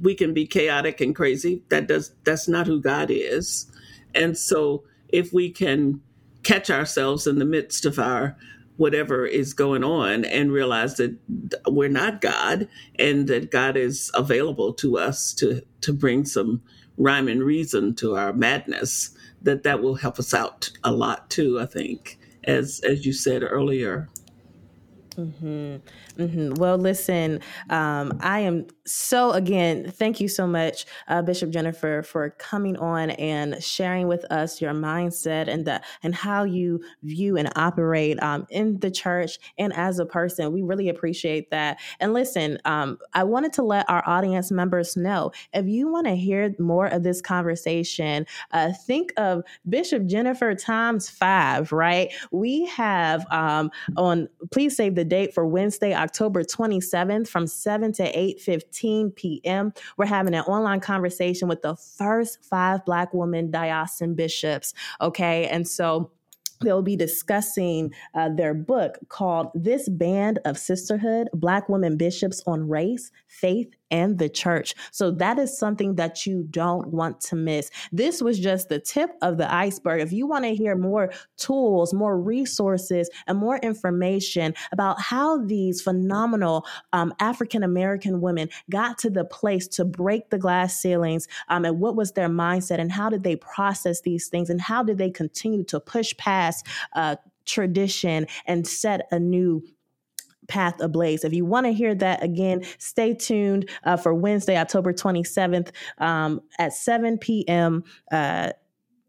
We 0.01 0.15
can 0.15 0.33
be 0.33 0.47
chaotic 0.47 0.99
and 1.01 1.15
crazy. 1.15 1.61
That 1.69 1.87
does. 1.87 2.11
That's 2.23 2.47
not 2.47 2.65
who 2.65 2.81
God 2.81 3.09
is. 3.11 3.71
And 4.15 4.35
so, 4.35 4.83
if 5.09 5.31
we 5.31 5.51
can 5.51 6.01
catch 6.41 6.71
ourselves 6.71 7.27
in 7.27 7.37
the 7.37 7.45
midst 7.45 7.85
of 7.85 7.99
our 7.99 8.35
whatever 8.77 9.25
is 9.25 9.53
going 9.53 9.83
on 9.83 10.25
and 10.25 10.51
realize 10.51 10.95
that 10.95 11.17
we're 11.67 11.87
not 11.87 12.19
God 12.19 12.67
and 12.99 13.27
that 13.27 13.51
God 13.51 13.77
is 13.77 14.11
available 14.15 14.73
to 14.73 14.97
us 14.97 15.33
to 15.35 15.61
to 15.81 15.93
bring 15.93 16.25
some 16.25 16.61
rhyme 16.97 17.27
and 17.27 17.43
reason 17.43 17.93
to 17.95 18.15
our 18.15 18.33
madness 18.33 19.15
that 19.45 19.63
that 19.63 19.81
will 19.81 19.95
help 19.95 20.19
us 20.19 20.33
out 20.33 20.71
a 20.83 20.91
lot 20.91 21.29
too 21.29 21.59
I 21.59 21.65
think 21.67 22.19
as 22.45 22.81
as 22.83 23.05
you 23.05 23.13
said 23.13 23.43
earlier 23.43 24.09
Mm-hmm. 25.17 26.21
Mm-hmm. 26.21 26.53
Well, 26.55 26.77
listen, 26.77 27.39
um, 27.69 28.17
I 28.21 28.41
am 28.41 28.67
so, 28.85 29.31
again, 29.31 29.89
thank 29.89 30.19
you 30.19 30.27
so 30.27 30.45
much, 30.45 30.85
uh, 31.07 31.21
Bishop 31.21 31.51
Jennifer, 31.51 32.03
for 32.03 32.31
coming 32.31 32.75
on 32.77 33.11
and 33.11 33.63
sharing 33.63 34.07
with 34.07 34.25
us 34.31 34.61
your 34.61 34.73
mindset 34.73 35.47
and 35.47 35.65
the, 35.65 35.81
and 36.03 36.13
how 36.13 36.43
you 36.43 36.81
view 37.03 37.37
and 37.37 37.49
operate 37.55 38.21
um, 38.21 38.45
in 38.49 38.79
the 38.79 38.91
church 38.91 39.39
and 39.57 39.71
as 39.73 39.99
a 39.99 40.05
person. 40.05 40.51
We 40.51 40.61
really 40.61 40.89
appreciate 40.89 41.49
that. 41.51 41.79
And 41.99 42.13
listen, 42.13 42.59
um, 42.65 42.97
I 43.13 43.23
wanted 43.23 43.53
to 43.53 43.63
let 43.63 43.89
our 43.89 44.03
audience 44.05 44.51
members 44.51 44.97
know 44.97 45.31
if 45.53 45.65
you 45.65 45.89
want 45.89 46.07
to 46.07 46.15
hear 46.15 46.53
more 46.59 46.87
of 46.87 47.03
this 47.03 47.21
conversation, 47.21 48.25
uh, 48.51 48.73
think 48.85 49.13
of 49.15 49.43
Bishop 49.67 50.05
Jennifer 50.07 50.53
times 50.55 51.09
five, 51.09 51.71
right? 51.71 52.13
We 52.31 52.65
have 52.65 53.25
um, 53.31 53.71
on, 53.95 54.27
please 54.51 54.75
save 54.75 54.95
the 54.95 55.04
date 55.05 55.33
for 55.33 55.45
Wednesday, 55.45 55.93
October 55.93 56.43
27th 56.43 57.27
from 57.27 57.47
7 57.47 57.93
to 57.93 58.03
8:15 58.03 59.15
p.m. 59.15 59.73
We're 59.97 60.05
having 60.05 60.33
an 60.33 60.43
online 60.43 60.79
conversation 60.79 61.47
with 61.47 61.61
the 61.61 61.75
first 61.75 62.43
five 62.43 62.83
Black 62.85 63.13
women 63.13 63.51
diocesan 63.51 64.15
bishops. 64.15 64.73
Okay. 65.01 65.47
And 65.47 65.67
so 65.67 66.11
they'll 66.61 66.81
be 66.81 66.95
discussing 66.95 67.93
uh, 68.13 68.29
their 68.29 68.53
book 68.53 68.97
called 69.09 69.51
This 69.53 69.89
Band 69.89 70.39
of 70.45 70.57
Sisterhood 70.57 71.29
Black 71.33 71.69
Women 71.69 71.97
Bishops 71.97 72.41
on 72.47 72.67
Race, 72.67 73.11
Faith, 73.27 73.73
and 73.95 74.19
the 74.19 74.27
church. 74.27 74.75
So 74.91 75.09
that 75.11 75.39
is 75.39 75.57
something 75.57 75.95
that 75.95 76.25
you 76.25 76.45
don't 76.49 76.87
want 76.87 77.21
to 77.21 77.35
miss. 77.37 77.71
This 77.93 78.21
was 78.21 78.37
just 78.39 78.67
the 78.67 78.79
tip 78.79 79.11
of 79.21 79.37
the 79.37 79.51
iceberg. 79.53 80.01
If 80.01 80.11
you 80.11 80.27
want 80.27 80.43
to 80.43 80.53
hear 80.53 80.75
more 80.75 81.13
tools, 81.37 81.93
more 81.93 82.19
resources, 82.19 83.09
and 83.25 83.37
more 83.37 83.57
information 83.57 84.53
about 84.73 84.99
how 84.99 85.45
these 85.45 85.81
phenomenal 85.81 86.65
um, 86.91 87.13
African 87.21 87.63
American 87.63 88.19
women 88.19 88.49
got 88.69 88.97
to 88.97 89.09
the 89.09 89.23
place 89.23 89.65
to 89.69 89.85
break 89.85 90.29
the 90.29 90.37
glass 90.37 90.77
ceilings 90.81 91.29
um, 91.47 91.63
and 91.63 91.79
what 91.79 91.95
was 91.95 92.11
their 92.11 92.29
mindset 92.29 92.79
and 92.79 92.91
how 92.91 93.09
did 93.09 93.23
they 93.23 93.37
process 93.37 94.01
these 94.01 94.27
things 94.27 94.49
and 94.49 94.59
how 94.59 94.83
did 94.83 94.97
they 94.97 95.09
continue 95.09 95.63
to 95.63 95.79
push 95.79 96.15
past 96.17 96.67
uh, 96.93 97.15
tradition 97.45 98.27
and 98.45 98.67
set 98.67 99.07
a 99.11 99.19
new 99.19 99.63
path 100.47 100.81
ablaze. 100.81 101.23
If 101.23 101.33
you 101.33 101.45
want 101.45 101.65
to 101.65 101.73
hear 101.73 101.95
that 101.95 102.23
again, 102.23 102.63
stay 102.77 103.13
tuned 103.13 103.69
uh, 103.83 103.97
for 103.97 104.13
Wednesday, 104.13 104.57
October 104.57 104.93
27th 104.93 105.71
um, 105.97 106.41
at 106.59 106.73
7 106.73 107.17
p.m. 107.17 107.83
Uh, 108.11 108.51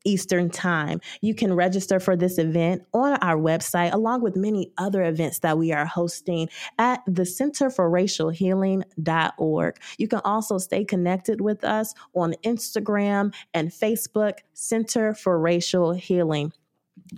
Eastern 0.07 0.49
Time. 0.49 1.01
You 1.21 1.35
can 1.35 1.53
register 1.53 2.01
for 2.01 2.17
this 2.17 2.39
event 2.39 2.85
on 2.95 3.15
our 3.21 3.37
website, 3.37 3.93
along 3.93 4.23
with 4.23 4.37
many 4.37 4.73
other 4.79 5.03
events 5.03 5.41
that 5.41 5.59
we 5.59 5.73
are 5.73 5.85
hosting 5.85 6.49
at 6.79 7.03
the 7.07 7.27
Center 7.27 7.69
for 7.69 7.91
Racial 7.91 8.31
Healing.org. 8.31 9.77
You 9.99 10.09
can 10.09 10.21
also 10.25 10.59
stay 10.59 10.85
connected 10.85 11.41
with 11.41 11.65
us 11.65 11.93
on 12.15 12.35
Instagram 12.45 13.35
and 13.53 13.71
Facebook, 13.71 14.39
Center 14.55 15.13
for 15.13 15.39
Racial 15.39 15.93
Healing. 15.93 16.53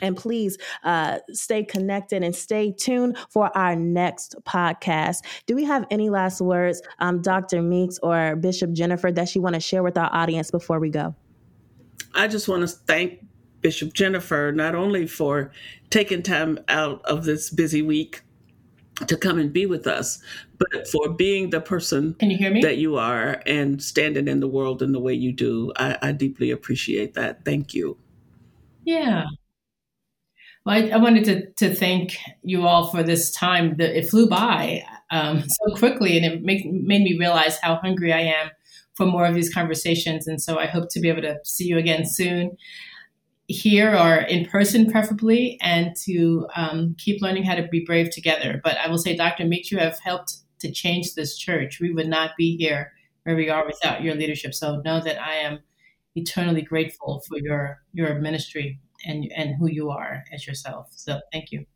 And 0.03 0.17
please 0.17 0.59
uh, 0.85 1.19
stay 1.33 1.65
connected 1.65 2.23
and 2.23 2.35
stay 2.35 2.73
tuned 2.73 3.17
for 3.31 3.57
our 3.57 3.77
next 3.77 4.35
podcast. 4.45 5.25
Do 5.47 5.55
we 5.55 5.65
have 5.65 5.87
any 5.91 6.11
last 6.11 6.41
words, 6.41 6.83
um, 6.99 7.23
Dr. 7.23 7.63
Meeks 7.63 7.99
or 8.03 8.37
Bishop 8.37 8.73
Jennifer, 8.73 9.11
that 9.13 9.35
you 9.35 9.43
want 9.43 9.55
to 9.55 9.61
share 9.61 9.83
with 9.83 9.97
our 9.97 10.11
audience 10.13 10.51
before 10.51 10.79
we 10.81 10.91
go? 10.91 11.15
I 12.15 12.29
just 12.29 12.49
want 12.49 12.63
to 12.63 12.69
thank 12.69 13.25
Bishop 13.61 13.93
Jennifer 13.93 14.53
not 14.55 14.75
only 14.75 15.07
for 15.07 15.53
taking 15.91 16.23
time 16.23 16.59
out 16.69 17.05
of 17.05 17.25
this 17.25 17.51
busy 17.51 17.83
week 17.83 18.23
to 19.07 19.17
come 19.17 19.39
and 19.39 19.53
be 19.53 19.67
with 19.67 19.87
us, 19.87 20.21
but 20.59 20.89
for 20.89 21.11
being 21.11 21.51
the 21.51 21.61
person 21.61 22.15
Can 22.15 22.31
you 22.31 22.37
hear 22.37 22.51
me? 22.51 22.61
that 22.63 22.79
you 22.79 22.97
are 22.97 23.41
and 23.47 23.81
standing 23.83 24.27
in 24.27 24.41
the 24.41 24.49
world 24.49 24.83
in 24.83 24.93
the 24.93 25.01
way 25.01 25.15
you 25.15 25.33
do. 25.33 25.73
I, 25.77 25.97
I 26.03 26.13
deeply 26.13 26.51
appreciate 26.51 27.15
that. 27.15 27.45
Thank 27.45 27.75
you. 27.75 27.97
Yeah. 28.85 29.27
Well, 30.69 30.77
I, 30.77 30.89
I, 30.91 30.97
wanted 30.99 31.25
to, 31.25 31.51
to 31.67 31.75
thank 31.75 32.19
you 32.43 32.67
all 32.67 32.91
for 32.91 33.03
this 33.03 33.31
time. 33.31 33.81
it 33.81 34.11
flew 34.11 34.29
by 34.29 34.85
um, 35.11 35.43
so 35.49 35.75
quickly, 35.75 36.15
and 36.15 36.27
it 36.27 36.43
make, 36.43 36.67
made 36.67 37.01
me 37.01 37.17
realize 37.19 37.57
how 37.63 37.77
hungry 37.77 38.13
I 38.13 38.21
am 38.21 38.51
for 38.93 39.07
more 39.07 39.25
of 39.25 39.35
these 39.35 39.51
conversations. 39.51 40.29
And 40.29 40.43
so 40.43 40.59
I 40.59 40.67
hope 40.67 40.91
to 40.91 41.01
be 41.01 41.09
able 41.09 41.23
to 41.23 41.39
see 41.43 41.65
you 41.65 41.79
again 41.79 42.05
soon, 42.05 42.59
here 43.47 43.97
or 43.97 44.17
in 44.17 44.45
person, 44.45 44.91
preferably, 44.91 45.59
and 45.63 45.97
to 46.05 46.47
um, 46.55 46.95
keep 46.99 47.23
learning 47.23 47.45
how 47.45 47.55
to 47.55 47.67
be 47.69 47.83
brave 47.83 48.11
together. 48.11 48.61
But 48.63 48.77
I 48.77 48.91
will 48.91 48.99
say, 48.99 49.17
Dr. 49.17 49.47
Meeks, 49.47 49.73
you 49.73 49.79
have 49.79 49.99
helped 50.01 50.35
to 50.59 50.71
change 50.71 51.15
this 51.15 51.39
church. 51.39 51.81
We 51.81 51.95
would 51.95 52.09
not 52.09 52.33
be 52.37 52.59
here 52.59 52.93
where 53.23 53.37
we 53.37 53.49
are 53.49 53.65
without 53.65 54.03
your 54.03 54.17
leadership. 54.17 54.53
So 54.53 54.83
know 54.85 55.01
that 55.01 55.19
I 55.19 55.37
am 55.37 55.61
eternally 56.15 56.61
grateful 56.61 57.23
for 57.27 57.39
your 57.39 57.81
your 57.95 58.17
ministry 58.17 58.81
and 59.05 59.31
and 59.37 59.57
who 59.57 59.69
you 59.69 59.91
are 59.91 60.25
as 60.33 60.47
yourself. 60.47 60.89
So 60.91 61.21
thank 61.33 61.53
you. 61.53 61.67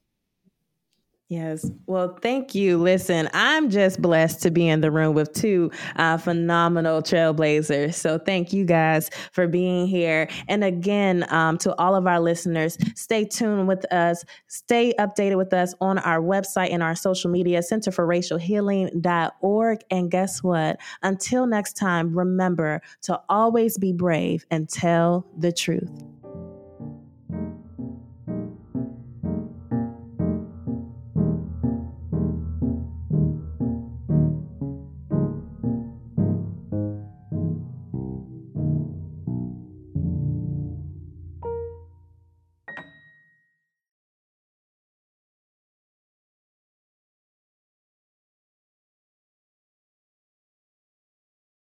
Yes. 1.32 1.70
Well, 1.86 2.18
thank 2.20 2.54
you. 2.54 2.76
Listen, 2.76 3.26
I'm 3.32 3.70
just 3.70 4.02
blessed 4.02 4.42
to 4.42 4.50
be 4.50 4.68
in 4.68 4.82
the 4.82 4.90
room 4.90 5.14
with 5.14 5.32
two 5.32 5.70
uh, 5.96 6.18
phenomenal 6.18 7.00
trailblazers. 7.00 7.94
So 7.94 8.18
thank 8.18 8.52
you 8.52 8.66
guys 8.66 9.08
for 9.32 9.48
being 9.48 9.86
here. 9.86 10.28
And 10.46 10.62
again, 10.62 11.24
um, 11.32 11.56
to 11.58 11.74
all 11.76 11.94
of 11.94 12.06
our 12.06 12.20
listeners, 12.20 12.76
stay 12.96 13.24
tuned 13.24 13.66
with 13.66 13.90
us. 13.90 14.26
Stay 14.48 14.92
updated 14.98 15.38
with 15.38 15.54
us 15.54 15.74
on 15.80 15.96
our 16.00 16.20
website 16.20 16.70
and 16.70 16.82
our 16.82 16.94
social 16.94 17.30
media, 17.30 17.62
Center 17.62 17.90
for 17.90 18.04
Racial 18.04 18.36
Healing.org. 18.36 19.80
And 19.90 20.10
guess 20.10 20.42
what? 20.42 20.80
Until 21.02 21.46
next 21.46 21.78
time, 21.78 22.14
remember 22.14 22.82
to 23.04 23.18
always 23.30 23.78
be 23.78 23.94
brave 23.94 24.44
and 24.50 24.68
tell 24.68 25.26
the 25.38 25.50
truth. 25.50 25.88